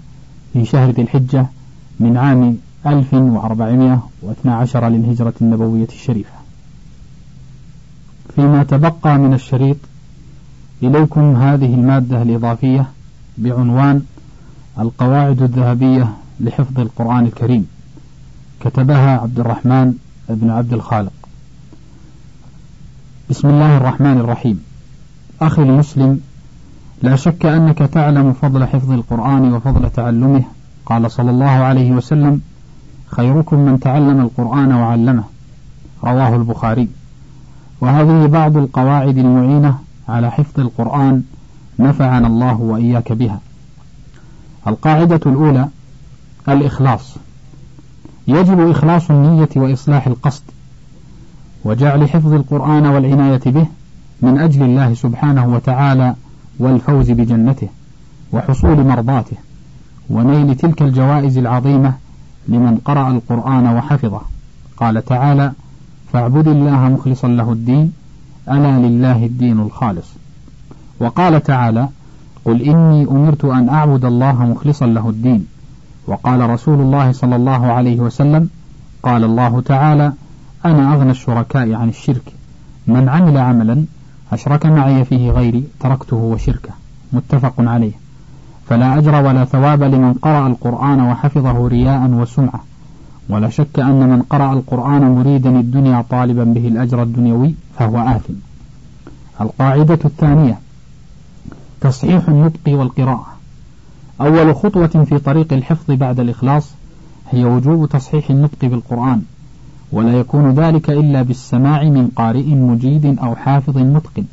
في 0.52 0.64
شهر 0.64 0.90
ذي 0.90 1.02
الحجة 1.02 1.46
من 2.00 2.16
عام 2.16 2.56
1412 2.86 4.88
للهجرة 4.88 5.34
النبوية 5.40 5.88
الشريفة. 5.88 6.30
فيما 8.34 8.62
تبقى 8.62 9.18
من 9.18 9.34
الشريط 9.34 9.76
إليكم 10.82 11.36
هذه 11.36 11.74
المادة 11.74 12.22
الإضافية 12.22 12.86
بعنوان 13.38 14.02
القواعد 14.78 15.42
الذهبية 15.42 16.08
لحفظ 16.40 16.80
القرآن 16.80 17.24
الكريم. 17.26 17.66
كتبها 18.64 19.18
عبد 19.18 19.40
الرحمن 19.40 19.94
بن 20.28 20.50
عبد 20.50 20.72
الخالق. 20.72 21.12
بسم 23.30 23.48
الله 23.48 23.76
الرحمن 23.76 24.18
الرحيم. 24.18 24.64
أخي 25.40 25.62
المسلم 25.62 26.20
لا 27.02 27.16
شك 27.16 27.46
أنك 27.46 27.78
تعلم 27.78 28.32
فضل 28.32 28.64
حفظ 28.64 28.90
القرآن 28.90 29.52
وفضل 29.52 29.90
تعلمه 29.90 30.42
قال 30.86 31.10
صلى 31.10 31.30
الله 31.30 31.50
عليه 31.50 31.90
وسلم 31.90 32.40
خيركم 33.06 33.58
من 33.58 33.80
تعلم 33.80 34.20
القرآن 34.20 34.72
وعلمه. 34.72 35.24
رواه 36.04 36.36
البخاري. 36.36 36.88
وهذه 37.80 38.26
بعض 38.26 38.56
القواعد 38.56 39.18
المعينة 39.18 39.78
على 40.08 40.30
حفظ 40.30 40.60
القرآن 40.60 41.22
نفعنا 41.78 42.26
الله 42.26 42.60
وإياك 42.60 43.12
بها. 43.12 43.40
القاعدة 44.66 45.20
الأولى 45.26 45.68
الإخلاص. 46.48 47.16
يجب 48.28 48.70
إخلاص 48.70 49.10
النية 49.10 49.48
وإصلاح 49.56 50.06
القصد 50.06 50.42
وجعل 51.64 52.08
حفظ 52.08 52.32
القرآن 52.32 52.86
والعناية 52.86 53.40
به 53.46 53.66
من 54.22 54.38
أجل 54.38 54.62
الله 54.62 54.94
سبحانه 54.94 55.54
وتعالى 55.54 56.14
والفوز 56.58 57.10
بجنته 57.10 57.68
وحصول 58.32 58.86
مرضاته 58.86 59.36
ونيل 60.10 60.54
تلك 60.54 60.82
الجوائز 60.82 61.38
العظيمة 61.38 61.94
لمن 62.48 62.76
قرأ 62.84 63.10
القرآن 63.10 63.66
وحفظه. 63.66 64.20
قال 64.76 65.04
تعالى 65.04 65.52
فاعبد 66.12 66.48
الله 66.48 66.88
مخلصا 66.88 67.28
له 67.28 67.52
الدين 67.52 67.92
ألا 68.48 68.78
لله 68.78 69.26
الدين 69.26 69.60
الخالص 69.60 70.06
وقال 71.00 71.42
تعالى 71.42 71.88
قل 72.44 72.62
إني 72.62 73.04
أمرت 73.04 73.44
أن 73.44 73.68
أعبد 73.68 74.04
الله 74.04 74.46
مخلصا 74.46 74.86
له 74.86 75.08
الدين 75.08 75.46
وقال 76.06 76.50
رسول 76.50 76.80
الله 76.80 77.12
صلى 77.12 77.36
الله 77.36 77.66
عليه 77.66 78.00
وسلم 78.00 78.48
قال 79.02 79.24
الله 79.24 79.60
تعالى 79.60 80.12
أنا 80.64 80.94
أغنى 80.94 81.10
الشركاء 81.10 81.72
عن 81.74 81.88
الشرك. 81.88 82.32
من 82.86 83.08
عمل 83.08 83.38
عملا 83.38 83.84
أشرك 84.32 84.66
معي 84.66 85.04
فيه 85.04 85.30
غيري 85.30 85.64
تركته 85.80 86.16
وشركه. 86.16 86.70
متفق 87.12 87.54
عليه. 87.58 87.92
فلا 88.68 88.98
أجر 88.98 89.14
ولا 89.14 89.44
ثواب 89.44 89.82
لمن 89.82 90.12
قرأ 90.12 90.46
القرآن 90.46 91.00
وحفظه 91.00 91.68
رياء 91.68 92.10
وسمعة. 92.10 92.60
ولا 93.28 93.48
شك 93.48 93.78
أن 93.78 94.08
من 94.08 94.22
قرأ 94.22 94.52
القرآن 94.52 95.02
مريدا 95.02 95.50
الدنيا 95.50 96.04
طالبا 96.10 96.44
به 96.44 96.68
الأجر 96.68 97.02
الدنيوي 97.02 97.54
فهو 97.78 97.98
آثم. 97.98 98.34
القاعدة 99.40 99.98
الثانية 100.04 100.58
تصحيح 101.80 102.28
النطق 102.28 102.68
والقراءة. 102.68 103.31
أول 104.22 104.54
خطوة 104.54 104.86
في 104.86 105.18
طريق 105.18 105.52
الحفظ 105.52 105.90
بعد 105.90 106.20
الإخلاص 106.20 106.70
هي 107.30 107.44
وجوب 107.44 107.88
تصحيح 107.88 108.30
النطق 108.30 108.58
بالقرآن 108.62 109.22
ولا 109.92 110.12
يكون 110.12 110.50
ذلك 110.50 110.90
إلا 110.90 111.22
بالسماع 111.22 111.82
من 111.82 112.08
قارئ 112.16 112.54
مجيد 112.54 113.18
أو 113.18 113.36
حافظ 113.36 113.78
متقن 113.78 114.24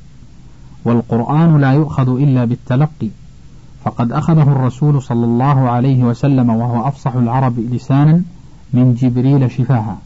والقرآن 0.85 1.61
لا 1.61 1.71
يؤخذ 1.71 2.21
إلا 2.21 2.45
بالتلقي. 2.45 3.09
فقد 3.85 4.11
أخذه 4.11 4.41
الرسول 4.41 5.01
صلى 5.01 5.25
الله 5.25 5.69
عليه 5.69 6.03
وسلم 6.03 6.49
وهو 6.49 6.87
أفصح 6.87 7.15
العرب 7.15 7.59
لسانا 7.59 8.21
من 8.73 8.93
جبريل 8.93 9.51
شفاها. 9.51 9.97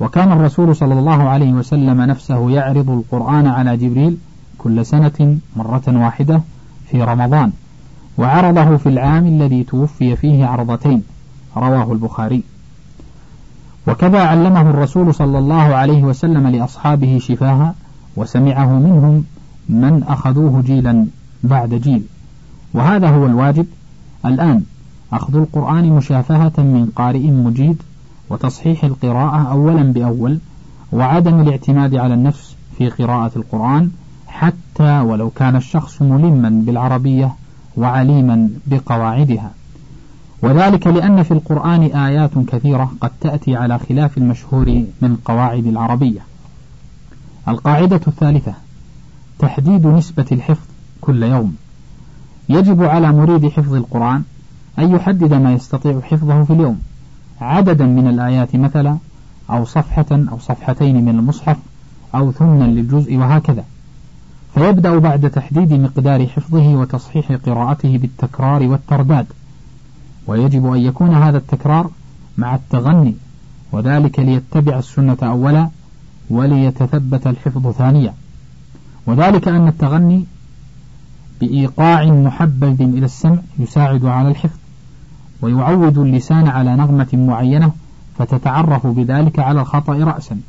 وكان 0.00 0.32
الرسول 0.32 0.76
صلى 0.76 0.98
الله 0.98 1.28
عليه 1.28 1.52
وسلم 1.52 2.00
نفسه 2.00 2.50
يعرض 2.50 2.90
القرآن 2.90 3.46
على 3.46 3.76
جبريل 3.76 4.16
كل 4.58 4.86
سنة 4.86 5.38
مرة 5.56 5.82
واحدة 5.88 6.40
في 6.90 7.02
رمضان. 7.02 7.52
وعرضه 8.18 8.76
في 8.76 8.88
العام 8.88 9.26
الذي 9.26 9.64
توفي 9.64 10.16
فيه 10.16 10.46
عرضتين 10.46 11.02
رواه 11.56 11.92
البخاري. 11.92 12.42
وكذا 13.88 14.20
علمه 14.20 14.60
الرسول 14.60 15.14
صلى 15.14 15.38
الله 15.38 15.74
عليه 15.74 16.02
وسلم 16.04 16.46
لأصحابه 16.46 17.18
شفاها 17.18 17.74
وسمعه 18.16 18.78
منهم 18.78 19.24
من 19.68 20.02
أخذوه 20.02 20.62
جيلا 20.62 21.06
بعد 21.44 21.74
جيل. 21.74 22.02
وهذا 22.74 23.08
هو 23.08 23.26
الواجب. 23.26 23.66
الآن 24.26 24.62
أخذ 25.12 25.36
القرآن 25.36 25.88
مشافهة 25.88 26.52
من 26.58 26.92
قارئ 26.96 27.30
مجيد 27.30 27.82
وتصحيح 28.30 28.84
القراءة 28.84 29.50
أولا 29.50 29.82
بأول 29.82 30.38
وعدم 30.92 31.40
الاعتماد 31.40 31.94
على 31.94 32.14
النفس 32.14 32.56
في 32.78 32.88
قراءة 32.88 33.32
القرآن 33.36 33.90
حتى 34.26 35.00
ولو 35.00 35.30
كان 35.30 35.56
الشخص 35.56 36.02
ملما 36.02 36.48
بالعربية 36.66 37.34
وعليما 37.76 38.48
بقواعدها. 38.66 39.50
وذلك 40.42 40.86
لأن 40.86 41.22
في 41.22 41.30
القرآن 41.30 41.82
آيات 41.82 42.30
كثيرة 42.38 42.92
قد 43.00 43.10
تأتي 43.20 43.56
على 43.56 43.78
خلاف 43.78 44.18
المشهور 44.18 44.84
من 45.02 45.16
قواعد 45.24 45.66
العربية. 45.66 46.20
القاعدة 47.48 48.00
الثالثة 48.06 48.54
تحديد 49.38 49.86
نسبة 49.86 50.26
الحفظ 50.32 50.66
كل 51.00 51.22
يوم. 51.22 51.56
يجب 52.48 52.82
على 52.82 53.12
مريد 53.12 53.48
حفظ 53.48 53.74
القرآن 53.74 54.22
أن 54.78 54.90
يحدد 54.90 55.34
ما 55.34 55.52
يستطيع 55.52 56.00
حفظه 56.00 56.44
في 56.44 56.52
اليوم. 56.52 56.80
عددا 57.40 57.86
من 57.86 58.08
الآيات 58.08 58.56
مثلا 58.56 58.96
أو 59.50 59.64
صفحة 59.64 60.06
أو 60.12 60.38
صفحتين 60.38 61.04
من 61.04 61.18
المصحف 61.18 61.56
أو 62.14 62.32
ثمنا 62.32 62.64
للجزء 62.64 63.16
وهكذا. 63.16 63.64
فيبدأ 64.54 64.98
بعد 64.98 65.30
تحديد 65.30 65.72
مقدار 65.72 66.26
حفظه 66.26 66.74
وتصحيح 66.76 67.32
قراءته 67.32 67.98
بالتكرار 67.98 68.62
والترداد. 68.62 69.26
ويجب 70.26 70.66
أن 70.66 70.78
يكون 70.78 71.14
هذا 71.14 71.38
التكرار 71.38 71.90
مع 72.38 72.54
التغني 72.54 73.14
وذلك 73.72 74.20
ليتبع 74.20 74.78
السنة 74.78 75.16
أولا 75.22 75.68
وليتثبت 76.30 77.26
الحفظ 77.26 77.70
ثانيا. 77.70 78.14
وذلك 79.06 79.48
أن 79.48 79.68
التغني 79.68 80.24
بإيقاع 81.40 82.04
محبب 82.04 82.80
إلى 82.80 83.04
السمع 83.04 83.38
يساعد 83.58 84.04
على 84.04 84.28
الحفظ 84.28 84.58
ويعود 85.42 85.98
اللسان 85.98 86.48
على 86.48 86.76
نغمة 86.76 87.08
معينة 87.12 87.72
فتتعرف 88.18 88.86
بذلك 88.86 89.38
على 89.38 89.60
الخطأ 89.60 89.92
رأسا 89.92 90.40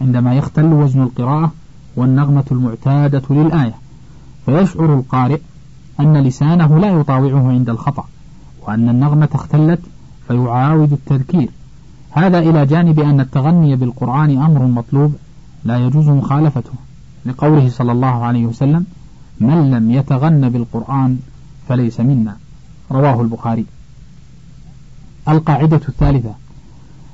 عندما 0.00 0.34
يختل 0.34 0.72
وزن 0.72 1.02
القراءة 1.02 1.52
والنغمة 1.96 2.44
المعتادة 2.50 3.22
للآية. 3.30 3.74
فيشعر 4.46 4.94
القارئ 4.94 5.40
أن 6.00 6.16
لسانه 6.16 6.78
لا 6.78 6.88
يطاوعه 6.88 7.48
عند 7.48 7.68
الخطأ 7.68 8.04
وأن 8.66 8.88
النغمة 8.88 9.28
اختلت 9.34 9.80
فيعاود 10.28 10.92
التذكير. 10.92 11.50
هذا 12.10 12.38
إلى 12.38 12.66
جانب 12.66 13.00
أن 13.00 13.20
التغني 13.20 13.76
بالقرآن 13.76 14.42
أمر 14.42 14.66
مطلوب 14.66 15.14
لا 15.64 15.78
يجوز 15.78 16.08
مخالفته. 16.08 16.72
لقوله 17.26 17.68
صلى 17.68 17.92
الله 17.92 18.24
عليه 18.24 18.46
وسلم 18.46 18.86
من 19.40 19.70
لم 19.70 19.90
يتغن 19.90 20.48
بالقرآن 20.48 21.18
فليس 21.68 22.00
منا. 22.00 22.36
رواه 22.90 23.20
البخاري. 23.20 23.66
القاعدة 25.28 25.80
الثالثة 25.88 26.34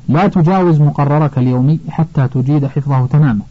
لا 0.08 0.28
تجاوز 0.28 0.80
مقررك 0.80 1.38
اليومي 1.38 1.78
حتى 1.88 2.28
تجيد 2.28 2.66
حفظه 2.66 3.06
تماما. 3.06 3.42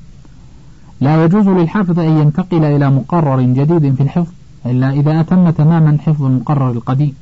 لا 1.02 1.26
يجوز 1.26 1.48
للحافظ 1.48 2.00
أن 2.00 2.18
ينتقل 2.18 2.64
إلى 2.64 2.90
مقرر 2.90 3.42
جديد 3.42 3.96
في 3.96 4.04
الحفظ 4.04 4.32
إلا 4.66 4.90
إذا 4.90 5.20
أتم 5.20 5.50
تماما 5.50 5.98
حفظ 6.06 6.24
المقرر 6.24 6.72
القديم 6.72 7.14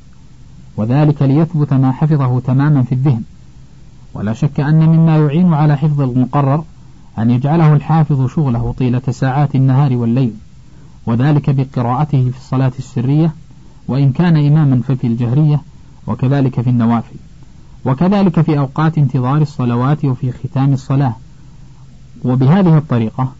وذلك 0.76 1.22
ليثبت 1.22 1.72
ما 1.72 1.92
حفظه 1.92 2.40
تماما 2.40 2.82
في 2.82 2.92
الذهن. 2.92 3.22
ولا 4.14 4.32
شك 4.32 4.60
أن 4.60 4.88
مما 4.88 5.16
يعين 5.16 5.54
على 5.54 5.76
حفظ 5.76 6.00
المقرر 6.00 6.64
أن 7.18 7.30
يجعله 7.30 7.72
الحافظ 7.72 8.26
شغله 8.26 8.74
طيلة 8.78 9.02
ساعات 9.10 9.54
النهار 9.54 9.96
والليل 9.96 10.32
وذلك 11.06 11.50
بقراءته 11.50 12.30
في 12.30 12.36
الصلاة 12.36 12.72
السرية 12.78 13.34
وإن 13.88 14.12
كان 14.12 14.46
إماما 14.46 14.80
ففي 14.88 15.06
الجهرية 15.06 15.60
وكذلك 16.06 16.60
في 16.60 16.70
النوافل. 16.70 17.16
وكذلك 17.84 18.40
في 18.40 18.58
أوقات 18.58 18.98
انتظار 18.98 19.42
الصلوات 19.42 20.04
وفي 20.04 20.32
ختام 20.32 20.72
الصلاة. 20.72 21.14
وبهذه 22.24 22.78
الطريقة 22.78 23.32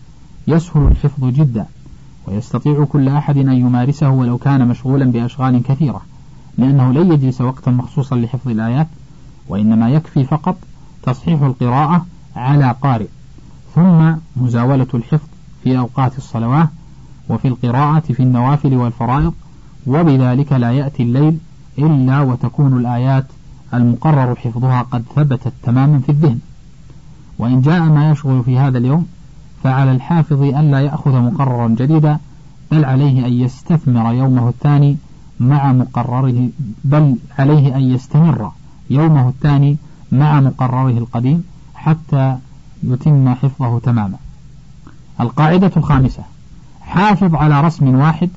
يسهل 0.51 0.87
الحفظ 0.87 1.25
جدا 1.25 1.67
ويستطيع 2.27 2.85
كل 2.85 3.09
أحد 3.09 3.37
أن 3.37 3.53
يمارسه 3.53 4.11
ولو 4.11 4.39
كان 4.39 4.69
مشغولا 4.69 5.05
بأشغال 5.05 5.63
كثيرة 5.63 6.03
لأنه 6.59 6.93
لن 6.93 7.13
يجلس 7.13 7.41
وقتا 7.41 7.71
مخصوصا 7.71 8.17
لحفظ 8.17 8.49
الآيات 8.49 8.87
وإنما 9.49 9.91
يكفي 9.91 10.25
فقط 10.25 10.57
تصحيح 11.03 11.43
القراءة 11.43 12.07
على 12.37 12.75
قارئ 12.83 13.07
ثم 13.75 14.13
مزاولة 14.37 14.87
الحفظ 14.95 15.29
في 15.65 15.79
أوقات 15.79 16.19
الصلوات 16.19 16.69
وفي 17.29 17.49
القراءة 17.49 18.01
في 18.01 18.23
النوافل 18.23 18.75
والفرائض 18.75 19.35
وبذلك 19.87 20.53
لا 20.53 20.73
يأتي 20.73 21.03
الليل 21.03 21.39
إلا 21.79 22.21
وتكون 22.21 22.77
الآيات 22.77 23.27
المقرر 23.75 24.37
حفظها 24.37 24.83
قد 24.83 25.05
ثبتت 25.17 25.53
تماما 25.63 25.99
في 25.99 26.09
الذهن. 26.09 26.39
وإن 27.39 27.61
جاء 27.61 27.81
ما 27.81 28.11
يشغل 28.11 28.43
في 28.45 28.59
هذا 28.59 28.79
اليوم 28.79 29.07
فعلى 29.63 29.93
الحافظ 29.93 30.43
أن 30.43 30.71
لا 30.71 30.81
يأخذ 30.81 31.21
مقررا 31.21 31.69
جديدا 31.69 32.19
بل 32.71 32.85
عليه 32.85 33.27
أن 33.27 33.33
يستثمر 33.33 34.13
يومه 34.13 34.49
الثاني 34.49 34.97
مع 35.41 35.73
مقرره 35.73 36.49
بل 36.85 37.17
عليه 37.39 37.77
أن 37.77 37.83
يستمر 37.83 38.53
يومه 38.91 39.29
الثاني 39.29 39.77
مع 40.13 40.41
مقرره 40.41 40.99
القديم 40.99 41.45
حتى 41.75 42.37
يتم 42.83 43.35
حفظه 43.35 43.79
تماما. 43.79 44.17
القاعدة 45.21 45.73
الخامسة 45.77 46.23
حافظ 46.81 47.35
على 47.35 47.61
رسم 47.61 47.95
واحد 47.95 48.31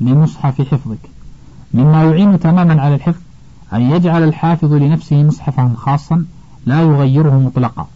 لمصحف 0.00 0.60
حفظك. 0.60 1.10
مما 1.74 2.04
يعين 2.04 2.40
تماما 2.40 2.82
على 2.82 2.94
الحفظ 2.94 3.20
أن 3.72 3.82
يجعل 3.82 4.22
الحافظ 4.22 4.72
لنفسه 4.72 5.22
مصحفا 5.22 5.74
خاصا 5.76 6.24
لا 6.66 6.80
يغيره 6.80 7.38
مطلقا 7.38 7.86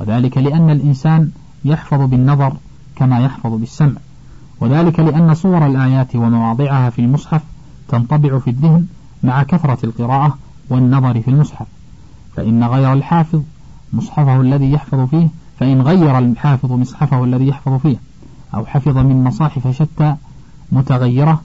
وذلك 0.00 0.38
لأن 0.38 0.70
الإنسان 0.70 1.30
يحفظ 1.66 2.00
بالنظر 2.00 2.52
كما 2.96 3.20
يحفظ 3.20 3.52
بالسمع. 3.52 4.00
وذلك 4.60 5.00
لأن 5.00 5.34
صور 5.34 5.66
الآيات 5.66 6.16
ومواضعها 6.16 6.90
في 6.90 6.98
المصحف 6.98 7.42
تنطبع 7.88 8.38
في 8.38 8.50
الذهن 8.50 8.86
مع 9.22 9.42
كثرة 9.42 9.78
القراءة 9.84 10.38
والنظر 10.70 11.20
في 11.20 11.28
المصحف. 11.28 11.66
فإن 12.36 12.64
غير 12.64 12.92
الحافظ 12.92 13.42
مصحفه 13.92 14.40
الذي 14.40 14.72
يحفظ 14.72 15.08
فيه 15.08 15.28
فإن 15.60 15.82
غير 15.82 16.18
الحافظ 16.18 16.72
مصحفه 16.72 17.24
الذي 17.24 17.48
يحفظ 17.48 17.72
فيه. 17.72 17.96
أو 18.54 18.66
حفظ 18.66 18.98
من 18.98 19.24
مصاحف 19.24 19.68
شتى 19.68 20.14
متغيرة 20.72 21.42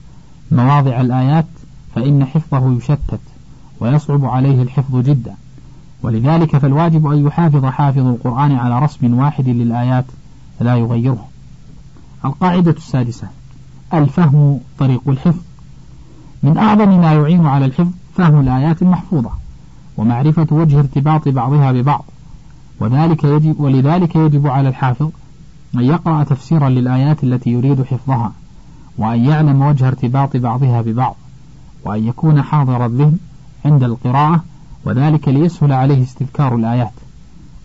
مواضع 0.50 1.00
الآيات 1.00 1.46
فإن 1.94 2.24
حفظه 2.24 2.76
يشتت 2.76 3.20
ويصعب 3.80 4.24
عليه 4.24 4.62
الحفظ 4.62 4.96
جدا. 4.96 5.34
ولذلك 6.02 6.56
فالواجب 6.56 7.06
أن 7.06 7.26
يحافظ 7.26 7.64
حافظ 7.66 8.06
القرآن 8.06 8.52
على 8.52 8.78
رسم 8.78 9.18
واحد 9.18 9.48
للآيات 9.48 10.04
لا 10.60 10.76
يغيره. 10.76 11.28
القاعدة 12.24 12.70
السادسة 12.70 13.28
الفهم 13.94 14.60
طريق 14.78 15.02
الحفظ. 15.08 15.40
من 16.42 16.58
أعظم 16.58 17.00
ما 17.00 17.12
يعين 17.12 17.46
على 17.46 17.64
الحفظ 17.64 17.90
فهم 18.16 18.40
الآيات 18.40 18.82
المحفوظة 18.82 19.30
ومعرفة 19.96 20.46
وجه 20.50 20.78
ارتباط 20.78 21.28
بعضها 21.28 21.72
ببعض. 21.72 22.04
وذلك 22.80 23.24
يجب 23.24 23.60
ولذلك 23.60 24.16
يجب 24.16 24.46
على 24.46 24.68
الحافظ 24.68 25.10
أن 25.74 25.80
يقرأ 25.80 26.24
تفسيرا 26.24 26.68
للآيات 26.68 27.24
التي 27.24 27.50
يريد 27.50 27.82
حفظها 27.82 28.32
وأن 28.98 29.24
يعلم 29.24 29.62
وجه 29.62 29.88
ارتباط 29.88 30.36
بعضها 30.36 30.82
ببعض 30.82 31.16
وأن 31.84 32.08
يكون 32.08 32.42
حاضر 32.42 32.86
الذهن 32.86 33.18
عند 33.64 33.82
القراءة 33.82 34.44
وذلك 34.84 35.28
ليسهل 35.28 35.72
عليه 35.72 36.02
استذكار 36.02 36.56
الآيات. 36.56 36.92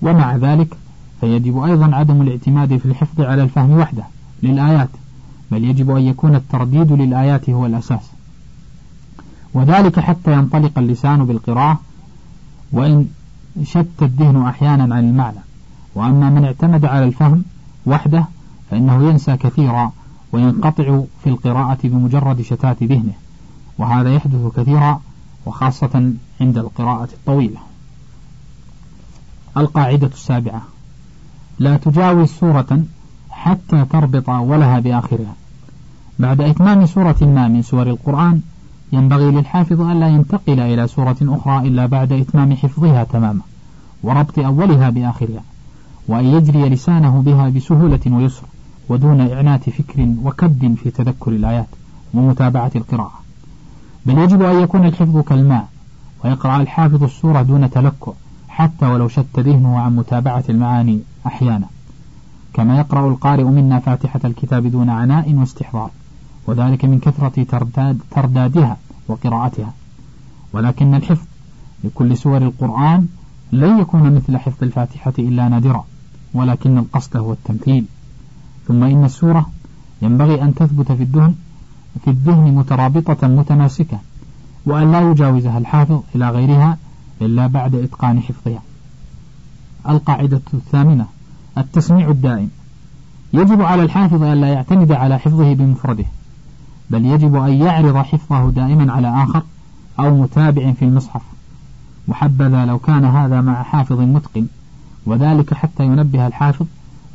ومع 0.01 0.35
ذلك 0.35 0.77
فيجب 1.21 1.57
أيضا 1.63 1.95
عدم 1.95 2.21
الاعتماد 2.21 2.77
في 2.77 2.85
الحفظ 2.85 3.21
على 3.21 3.43
الفهم 3.43 3.71
وحده 3.71 4.03
للآيات 4.43 4.89
بل 5.51 5.63
يجب 5.63 5.91
أن 5.91 6.01
يكون 6.01 6.35
الترديد 6.35 6.91
للآيات 6.91 7.49
هو 7.49 7.65
الأساس. 7.65 8.11
وذلك 9.53 9.99
حتى 9.99 10.33
ينطلق 10.33 10.71
اللسان 10.77 11.25
بالقراءة 11.25 11.79
وإن 12.71 13.07
شت 13.63 14.01
الذهن 14.01 14.45
أحيانا 14.45 14.95
عن 14.95 15.09
المعنى. 15.09 15.39
وأما 15.95 16.29
من 16.29 16.45
اعتمد 16.45 16.85
على 16.85 17.05
الفهم 17.05 17.43
وحده 17.85 18.25
فإنه 18.71 19.09
ينسى 19.09 19.37
كثيرا 19.37 19.91
وينقطع 20.31 21.01
في 21.23 21.29
القراءة 21.29 21.77
بمجرد 21.83 22.41
شتات 22.41 22.83
ذهنه 22.83 23.13
وهذا 23.77 24.13
يحدث 24.13 24.55
كثيرا 24.55 25.01
وخاصة 25.45 26.13
عند 26.41 26.57
القراءة 26.57 27.09
الطويلة. 27.13 27.59
القاعدة 29.57 30.07
السابعة. 30.07 30.61
لا 31.59 31.77
تجاوز 31.77 32.29
سورة 32.29 32.83
حتى 33.29 33.85
تربط 33.91 34.29
أولها 34.29 34.79
بآخرها. 34.79 35.33
بعد 36.19 36.41
إتمام 36.41 36.85
سورة 36.85 37.15
ما 37.21 37.47
من 37.47 37.61
سور 37.61 37.87
القرآن 37.87 38.41
ينبغي 38.91 39.31
للحافظ 39.31 39.81
ألا 39.81 40.07
ينتقل 40.07 40.59
إلى 40.59 40.87
سورة 40.87 41.17
أخرى 41.21 41.67
إلا 41.67 41.85
بعد 41.85 42.11
إتمام 42.11 42.55
حفظها 42.55 43.03
تماما 43.03 43.41
وربط 44.03 44.39
أولها 44.39 44.89
بآخرها 44.89 45.41
وأن 46.07 46.25
يجري 46.25 46.69
لسانه 46.69 47.21
بها 47.21 47.49
بسهولة 47.49 47.99
ويسر 48.07 48.43
ودون 48.89 49.31
إعنات 49.31 49.69
فكر 49.69 50.13
وكد 50.23 50.75
في 50.83 50.91
تذكر 50.91 51.31
الآيات 51.31 51.67
ومتابعة 52.13 52.71
القراءة. 52.75 53.19
بل 54.05 54.17
يجب 54.17 54.41
أن 54.41 54.61
يكون 54.61 54.85
الحفظ 54.85 55.17
كالماء 55.19 55.67
ويقرأ 56.27 56.61
الحافظ 56.61 57.03
السورة 57.03 57.41
دون 57.41 57.69
تلكؤ 57.69 58.13
حتى 58.49 58.85
ولو 58.85 59.07
شت 59.07 59.39
ذهنه 59.39 59.79
عن 59.79 59.95
متابعة 59.95 60.43
المعاني 60.49 60.99
أحيانا. 61.25 61.67
كما 62.53 62.77
يقرأ 62.77 63.07
القارئ 63.09 63.43
منا 63.43 63.79
فاتحة 63.79 64.19
الكتاب 64.25 64.67
دون 64.67 64.89
عناء 64.89 65.33
واستحضار 65.33 65.91
وذلك 66.47 66.85
من 66.85 66.99
كثرة 66.99 67.43
ترداد 67.43 67.99
تردادها 68.11 68.77
وقراءتها. 69.07 69.73
ولكن 70.53 70.95
الحفظ 70.95 71.25
لكل 71.83 72.17
سور 72.17 72.37
القرآن 72.37 73.07
لن 73.51 73.79
يكون 73.79 74.15
مثل 74.15 74.37
حفظ 74.37 74.63
الفاتحة 74.63 75.13
إلا 75.19 75.49
نادرا 75.49 75.85
ولكن 76.33 76.77
القصد 76.77 77.17
هو 77.17 77.33
التمثيل. 77.33 77.85
ثم 78.67 78.83
إن 78.83 79.03
السورة 79.05 79.49
ينبغي 80.01 80.41
أن 80.41 80.55
تثبت 80.55 80.91
في 80.91 81.03
الذهن 81.03 81.35
في 82.03 82.09
الذهن 82.09 82.55
مترابطة 82.55 83.27
متماسكة 83.27 83.99
وأن 84.67 84.91
لا 84.91 85.11
يجاوزها 85.11 85.57
الحافظ 85.57 86.01
إلى 86.15 86.29
غيرها 86.29 86.77
إلا 87.21 87.47
بعد 87.47 87.75
إتقان 87.75 88.21
حفظها. 88.21 88.61
القاعدة 89.89 90.41
الثامنة 90.53 91.05
التسميع 91.57 92.09
الدائم. 92.09 92.49
يجب 93.33 93.61
على 93.61 93.83
الحافظ 93.83 94.23
أن 94.23 94.41
لا 94.41 94.47
يعتمد 94.47 94.91
على 94.91 95.19
حفظه 95.19 95.53
بمفرده 95.53 96.05
بل 96.89 97.05
يجب 97.05 97.35
أن 97.35 97.53
يعرض 97.53 97.97
حفظه 97.97 98.49
دائما 98.49 98.93
على 98.93 99.23
آخر 99.23 99.43
أو 99.99 100.21
متابع 100.21 100.71
في 100.71 100.85
المصحف. 100.85 101.21
وحبذا 102.07 102.65
لو 102.65 102.79
كان 102.79 103.05
هذا 103.05 103.41
مع 103.41 103.63
حافظ 103.63 103.99
متقن 103.99 104.47
وذلك 105.05 105.53
حتى 105.53 105.85
ينبه 105.85 106.27
الحافظ 106.27 106.65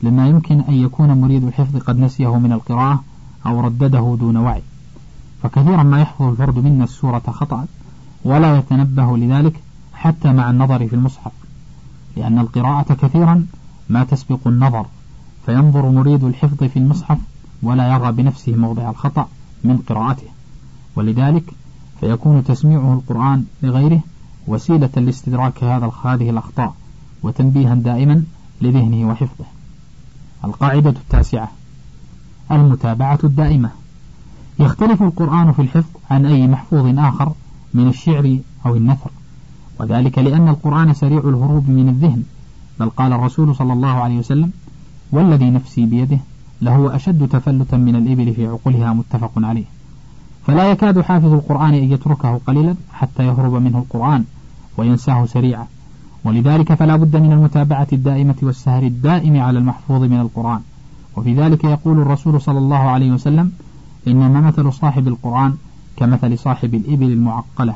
لما 0.02 0.28
يمكن 0.28 0.60
أن 0.60 0.74
يكون 0.74 1.20
مريد 1.20 1.44
الحفظ 1.44 1.76
قد 1.76 1.98
نسيه 1.98 2.38
من 2.38 2.52
القراءة 2.52 3.04
أو 3.46 3.60
ردده 3.60 4.16
دون 4.20 4.36
وعي. 4.36 4.62
فكثيرا 5.42 5.82
ما 5.82 6.00
يحفظ 6.00 6.22
الفرد 6.22 6.58
منا 6.58 6.84
السورة 6.84 7.22
خطأ 7.28 7.66
ولا 8.24 8.58
يتنبه 8.58 9.16
لذلك 9.16 9.60
حتى 9.94 10.32
مع 10.32 10.50
النظر 10.50 10.88
في 10.88 10.96
المصحف 10.96 11.32
لأن 12.16 12.38
القراءة 12.38 12.94
كثيرا 12.94 13.46
ما 13.88 14.04
تسبق 14.04 14.38
النظر 14.46 14.86
فينظر 15.46 15.90
مريد 15.90 16.24
الحفظ 16.24 16.64
في 16.64 16.78
المصحف 16.78 17.18
ولا 17.62 17.92
يرى 17.92 18.12
بنفسه 18.12 18.56
موضع 18.56 18.90
الخطأ 18.90 19.28
من 19.64 19.76
قراءته. 19.88 20.26
ولذلك 20.96 21.44
فيكون 22.00 22.44
تسميعه 22.44 22.94
القرآن 22.94 23.44
لغيره 23.62 24.00
وسيلة 24.46 24.90
لاستدراك 24.96 25.64
هذا 25.64 25.92
هذه 26.04 26.30
الأخطاء 26.30 26.74
وتنبيها 27.22 27.74
دائما 27.74 28.24
لذهنه 28.60 29.08
وحفظه. 29.08 29.44
القاعدة 30.44 30.90
التاسعة 30.90 31.50
المتابعة 32.50 33.18
الدائمة. 33.24 33.70
يختلف 34.62 35.02
القرآن 35.02 35.52
في 35.52 35.62
الحفظ 35.62 35.90
عن 36.10 36.26
أي 36.26 36.48
محفوظ 36.48 36.98
آخر 36.98 37.32
من 37.74 37.88
الشعر 37.88 38.38
أو 38.66 38.76
النثر 38.76 39.10
وذلك 39.80 40.18
لأن 40.18 40.48
القرآن 40.48 40.94
سريع 40.94 41.18
الهروب 41.18 41.68
من 41.68 41.88
الذهن 41.88 42.22
بل 42.80 42.90
قال 42.90 43.12
الرسول 43.12 43.56
صلى 43.56 43.72
الله 43.72 43.88
عليه 43.88 44.18
وسلم 44.18 44.52
والذي 45.12 45.50
نفسي 45.50 45.86
بيده 45.86 46.18
لهو 46.62 46.88
أشد 46.88 47.28
تفلتا 47.28 47.76
من 47.76 47.96
الإبل 47.96 48.34
في 48.34 48.46
عقولها 48.46 48.92
متفق 48.92 49.32
عليه. 49.36 49.64
فلا 50.46 50.70
يكاد 50.70 51.00
حافظ 51.00 51.32
القرآن 51.32 51.74
أن 51.74 51.92
يتركه 51.92 52.40
قليلا 52.46 52.74
حتى 52.92 53.26
يهرب 53.26 53.52
منه 53.52 53.78
القرآن 53.78 54.24
وينساه 54.76 55.26
سريعا 55.26 55.66
ولذلك 56.24 56.74
فلا 56.74 56.96
بد 56.96 57.16
من 57.16 57.32
المتابعة 57.32 57.86
الدائمة 57.92 58.34
والسهر 58.42 58.82
الدائم 58.82 59.40
على 59.40 59.58
المحفوظ 59.58 60.02
من 60.02 60.20
القرآن. 60.20 60.60
وفي 61.16 61.34
ذلك 61.34 61.64
يقول 61.64 62.00
الرسول 62.00 62.40
صلى 62.40 62.58
الله 62.58 62.76
عليه 62.78 63.12
وسلم 63.12 63.52
إنما 64.08 64.40
مثل 64.40 64.72
صاحب 64.72 65.08
القرآن 65.08 65.54
كمثل 65.96 66.38
صاحب 66.38 66.74
الإبل 66.74 67.06
المعقلة. 67.06 67.74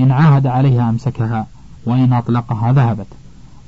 إن 0.00 0.12
عاهد 0.12 0.46
عليها 0.46 0.90
أمسكها 0.90 1.46
وإن 1.86 2.12
أطلقها 2.12 2.72
ذهبت. 2.72 3.06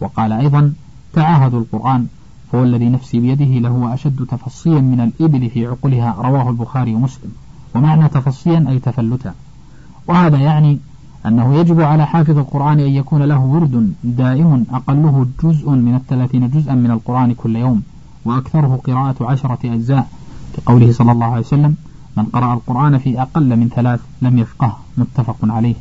وقال 0.00 0.32
أيضا 0.32 0.72
تعاهدوا 1.12 1.60
القرآن 1.60 2.06
فهو 2.52 2.62
الذي 2.62 2.88
نفسي 2.88 3.20
بيده 3.20 3.68
لهو 3.68 3.94
أشد 3.94 4.26
تفصيا 4.26 4.80
من 4.80 5.00
الإبل 5.00 5.50
في 5.50 5.66
عقلها 5.66 6.14
رواه 6.18 6.50
البخاري 6.50 6.94
ومسلم. 6.94 7.32
ومعنى 7.74 8.08
تفصيا 8.08 8.66
أي 8.68 8.78
تفلتا. 8.78 9.34
وهذا 10.08 10.38
يعني 10.38 10.78
أنه 11.26 11.54
يجب 11.54 11.80
على 11.80 12.06
حافظ 12.06 12.38
القرآن 12.38 12.80
أن 12.80 12.88
يكون 12.88 13.22
له 13.22 13.40
ورد 13.40 13.92
دائم 14.04 14.66
أقله 14.72 15.26
جزء 15.42 15.70
من 15.70 15.94
الثلاثين 15.94 16.50
جزءا 16.50 16.74
من 16.74 16.90
القرآن 16.90 17.34
كل 17.34 17.56
يوم 17.56 17.82
وأكثره 18.24 18.80
قراءة 18.86 19.24
عشرة 19.24 19.58
أجزاء 19.64 20.08
كقوله 20.56 20.92
صلى 20.92 21.12
الله 21.12 21.26
عليه 21.26 21.40
وسلم 21.40 21.76
من 22.16 22.24
قرأ 22.24 22.54
القرآن 22.54 22.98
في 22.98 23.22
أقل 23.22 23.56
من 23.56 23.68
ثلاث 23.68 24.00
لم 24.22 24.38
يفقه 24.38 24.76
متفق 24.98 25.36
عليه. 25.42 25.74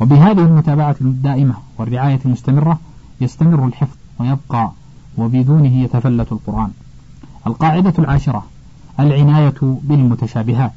وبهذه 0.00 0.40
المتابعة 0.40 0.96
الدائمة 1.00 1.54
والرعاية 1.78 2.20
المستمرة 2.24 2.78
يستمر 3.20 3.66
الحفظ 3.66 3.96
ويبقى 4.18 4.70
وبدونه 5.18 5.82
يتفلت 5.82 6.32
القرآن. 6.32 6.70
القاعدة 7.46 7.94
العاشرة 7.98 8.44
العناية 9.00 9.54
بالمتشابهات. 9.62 10.72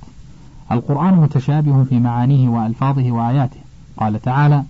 القرآن 0.71 1.13
متشابه 1.13 1.83
في 1.83 1.99
معانيه 1.99 2.49
وألفاظه 2.49 3.11
وآياته. 3.11 3.59
قال 3.97 4.21
تعالى 4.21 4.63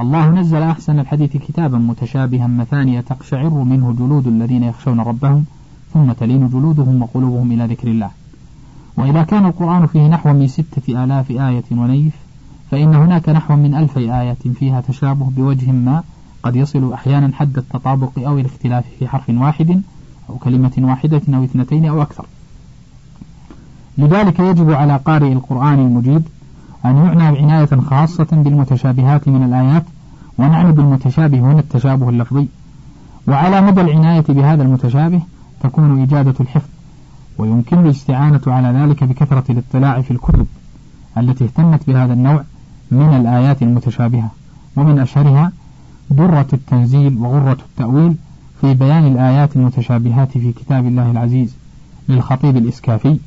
الله 0.00 0.30
نزل 0.30 0.62
أحسن 0.62 0.98
الحديث 0.98 1.36
كتابا 1.36 1.78
متشابها 1.78 2.46
مثانية 2.46 3.00
تقشعر 3.00 3.50
منه 3.50 3.92
جلود 3.98 4.26
الذين 4.26 4.62
يخشون 4.62 5.00
ربهم 5.00 5.44
ثم 5.94 6.12
تلين 6.12 6.48
جلودهم 6.48 7.02
وقلوبهم 7.02 7.52
إلى 7.52 7.66
ذكر 7.66 7.88
الله. 7.88 8.10
وإذا 8.98 9.22
كان 9.22 9.46
القرآن 9.46 9.86
فيه 9.86 10.08
نحو 10.08 10.32
من 10.32 10.48
ستة 10.48 11.04
آلاف 11.04 11.30
آية 11.30 11.64
ونيف 11.70 12.12
فإن 12.70 12.94
هناك 12.94 13.28
نحو 13.28 13.56
من 13.56 13.74
ألف 13.74 13.98
آية 13.98 14.36
فيها 14.54 14.80
تشابه 14.80 15.30
بوجه 15.30 15.72
ما 15.72 16.02
قد 16.42 16.56
يصل 16.56 16.92
أحيانا 16.92 17.30
حد 17.34 17.58
التطابق 17.58 18.10
أو 18.18 18.38
الاختلاف 18.38 18.84
في 18.98 19.08
حرف 19.08 19.28
واحد 19.28 19.82
أو 20.30 20.36
كلمة 20.36 20.72
واحدة 20.78 21.20
أو 21.34 21.44
اثنتين 21.44 21.84
أو 21.84 22.02
أكثر. 22.02 22.24
لذلك 23.98 24.40
يجب 24.40 24.70
على 24.70 24.96
قارئ 24.96 25.32
القرآن 25.32 25.78
المجيد 25.78 26.22
أن 26.84 26.96
يعنى 26.96 27.32
بعناية 27.32 27.80
خاصة 27.90 28.28
بالمتشابهات 28.32 29.28
من 29.28 29.42
الآيات 29.42 29.84
ونعني 30.38 30.72
بالمتشابه 30.72 31.38
هنا 31.38 31.60
التشابه 31.60 32.08
اللفظي. 32.08 32.48
وعلى 33.28 33.60
مدى 33.60 33.80
العناية 33.80 34.24
بهذا 34.28 34.62
المتشابه 34.62 35.20
تكون 35.62 36.02
إجادة 36.02 36.34
الحفظ. 36.40 36.77
ويمكن 37.38 37.78
الاستعانة 37.78 38.40
على 38.46 38.78
ذلك 38.78 39.04
بكثرة 39.04 39.44
الاطلاع 39.50 40.00
في 40.00 40.10
الكتب 40.10 40.46
التي 41.18 41.44
اهتمت 41.44 41.86
بهذا 41.86 42.12
النوع 42.12 42.44
من 42.90 43.16
الآيات 43.16 43.62
المتشابهة 43.62 44.30
ومن 44.76 44.98
أشهرها 44.98 45.52
درة 46.10 46.46
التنزيل 46.52 47.16
وغرة 47.18 47.58
التأويل 47.70 48.16
في 48.60 48.74
بيان 48.74 49.06
الآيات 49.06 49.56
المتشابهات 49.56 50.38
في 50.38 50.52
كتاب 50.52 50.86
الله 50.86 51.10
العزيز 51.10 51.56
للخطيب 52.08 52.56
الإسكافي 52.56 53.18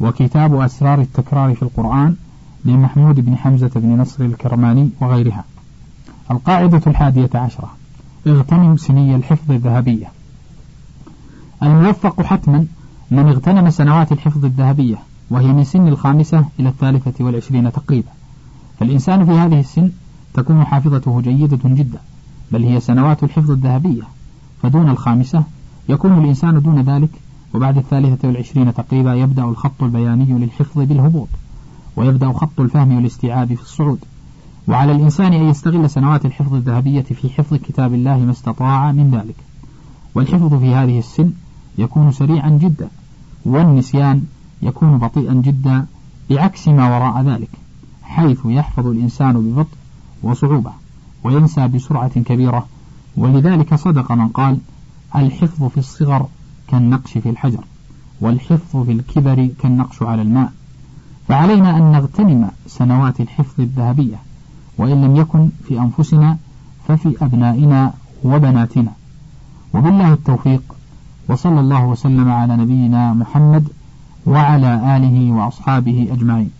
وكتاب 0.00 0.54
أسرار 0.54 1.00
التكرار 1.00 1.54
في 1.54 1.62
القرآن 1.62 2.16
لمحمود 2.64 3.20
بن 3.20 3.36
حمزة 3.36 3.70
بن 3.76 4.00
نصر 4.00 4.24
الكرماني 4.24 4.90
وغيرها. 5.00 5.44
القاعدة 6.30 6.80
الحادية 6.86 7.30
عشرة 7.34 7.70
اغتنم 8.26 8.76
سني 8.76 9.16
الحفظ 9.16 9.50
الذهبية. 9.50 10.06
الموفق 11.62 12.22
حتما 12.22 12.66
من 13.10 13.28
اغتنم 13.28 13.70
سنوات 13.70 14.12
الحفظ 14.12 14.44
الذهبية 14.44 14.96
وهي 15.30 15.46
من 15.46 15.64
سن 15.64 15.88
الخامسة 15.88 16.44
إلى 16.60 16.68
الثالثة 16.68 17.24
والعشرين 17.24 17.72
تقريبا. 17.72 18.08
فالإنسان 18.80 19.26
في 19.26 19.32
هذه 19.32 19.60
السن 19.60 19.90
تكون 20.34 20.64
حافظته 20.64 21.20
جيدة 21.20 21.58
جدا 21.64 21.98
بل 22.52 22.64
هي 22.64 22.80
سنوات 22.80 23.22
الحفظ 23.22 23.50
الذهبية. 23.50 24.02
فدون 24.62 24.90
الخامسة 24.90 25.44
يكون 25.88 26.18
الإنسان 26.18 26.62
دون 26.62 26.80
ذلك 26.80 27.10
وبعد 27.54 27.78
الثالثة 27.78 28.28
والعشرين 28.28 28.74
تقريبا 28.74 29.14
يبدأ 29.14 29.44
الخط 29.44 29.82
البياني 29.82 30.24
للحفظ 30.24 30.80
بالهبوط 30.80 31.28
ويبدأ 31.96 32.32
خط 32.32 32.60
الفهم 32.60 32.96
والاستيعاب 32.96 33.54
في 33.54 33.62
الصعود. 33.62 33.98
وعلى 34.68 34.92
الإنسان 34.92 35.32
أن 35.32 35.48
يستغل 35.48 35.90
سنوات 35.90 36.24
الحفظ 36.24 36.54
الذهبية 36.54 37.02
في 37.02 37.28
حفظ 37.28 37.54
كتاب 37.54 37.94
الله 37.94 38.18
ما 38.18 38.30
استطاع 38.30 38.92
من 38.92 39.10
ذلك. 39.10 39.36
والحفظ 40.14 40.54
في 40.54 40.74
هذه 40.74 40.98
السن 40.98 41.32
يكون 41.78 42.12
سريعا 42.12 42.50
جدا 42.50 42.88
والنسيان 43.44 44.24
يكون 44.62 44.98
بطيئا 44.98 45.34
جدا 45.34 45.86
بعكس 46.30 46.68
ما 46.68 46.96
وراء 46.96 47.22
ذلك 47.22 47.50
حيث 48.02 48.38
يحفظ 48.44 48.86
الإنسان 48.86 49.32
ببطء 49.32 49.76
وصعوبة 50.22 50.72
وينسى 51.24 51.68
بسرعة 51.68 52.20
كبيرة. 52.20 52.66
ولذلك 53.16 53.74
صدق 53.74 54.12
من 54.12 54.28
قال 54.28 54.58
الحفظ 55.16 55.64
في 55.64 55.78
الصغر 55.78 56.26
كالنقش 56.68 57.18
في 57.18 57.30
الحجر 57.30 57.64
والحفظ 58.20 58.84
في 58.84 58.92
الكبر 58.92 59.48
كالنقش 59.62 60.02
على 60.02 60.22
الماء. 60.22 60.52
فعلينا 61.28 61.76
أن 61.76 61.92
نغتنم 61.92 62.50
سنوات 62.66 63.20
الحفظ 63.20 63.60
الذهبية 63.60 64.16
وإن 64.78 65.04
لم 65.04 65.16
يكن 65.16 65.48
في 65.68 65.78
أنفسنا 65.80 66.36
ففي 66.88 67.16
أبنائنا 67.24 67.92
وبناتنا. 68.24 68.92
وبالله 69.74 70.12
التوفيق. 70.12 70.77
وصلى 71.28 71.60
الله 71.60 71.84
وسلم 71.84 72.30
على 72.30 72.56
نبينا 72.56 73.12
محمد 73.12 73.68
وعلى 74.26 74.96
آله 74.96 75.32
وأصحابه 75.32 76.08
أجمعين. 76.12 76.50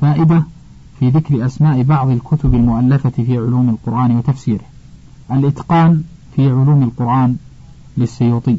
فائدة 0.00 0.44
في 0.98 1.08
ذكر 1.08 1.46
أسماء 1.46 1.82
بعض 1.82 2.10
الكتب 2.10 2.54
المؤلفة 2.54 3.10
في 3.10 3.36
علوم 3.36 3.68
القرآن 3.68 4.16
وتفسيره. 4.16 4.64
الإتقان 5.32 6.02
في 6.36 6.50
علوم 6.50 6.82
القرآن 6.82 7.36
للسيوطي. 7.98 8.58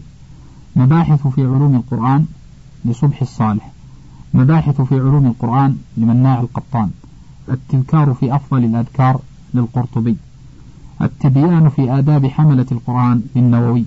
مباحث 0.76 1.28
في 1.28 1.42
علوم 1.42 1.76
القرآن 1.76 2.26
لصبح 2.86 3.22
الصالح. 3.22 3.72
مباحث 4.34 4.82
في 4.82 4.96
علوم 4.96 5.26
القرآن 5.28 5.78
لمناع 5.98 6.40
القطان 6.40 6.90
التذكار 7.50 8.14
في 8.14 8.36
أفضل 8.36 8.64
الأذكار 8.64 9.20
للقرطبي. 9.54 10.18
التبيان 11.02 11.70
في 11.70 11.98
آداب 12.00 12.28
حملة 12.28 12.66
القرآن 12.72 13.22
للنووي. 13.36 13.86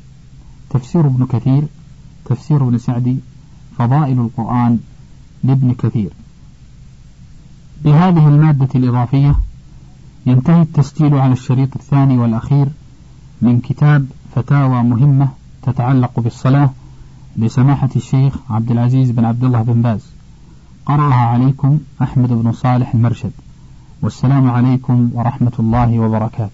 تفسير 0.75 1.07
ابن 1.07 1.27
كثير 1.27 1.63
تفسير 2.25 2.63
ابن 2.63 2.79
سعدي 2.79 3.17
فضائل 3.79 4.21
القرآن 4.21 4.79
لابن 5.45 5.73
كثير. 5.73 6.11
بهذه 7.85 8.29
المادة 8.29 8.69
الإضافية 8.75 9.35
ينتهي 10.27 10.63
التسجيل 10.63 11.15
على 11.15 11.33
الشريط 11.33 11.77
الثاني 11.77 12.19
والأخير 12.19 12.67
من 13.43 13.61
كتاب 13.61 14.07
فتاوى 14.35 14.83
مهمة 14.83 15.29
تتعلق 15.63 16.21
بالصلاة 16.21 16.71
لسماحة 17.37 17.89
الشيخ 17.97 18.35
عبد 18.51 18.71
العزيز 18.71 19.11
بن 19.11 19.25
عبد 19.25 19.45
الله 19.45 19.63
بن 19.63 19.83
باز. 19.83 20.07
قرأها 20.87 21.15
عليكم 21.15 21.79
أحمد 22.03 22.29
بن 22.29 22.53
صالح 22.53 22.95
المرشد. 22.95 23.33
والسلام 24.03 24.51
عليكم 24.51 25.11
ورحمة 25.15 25.53
الله 25.59 25.99
وبركاته. 25.99 26.51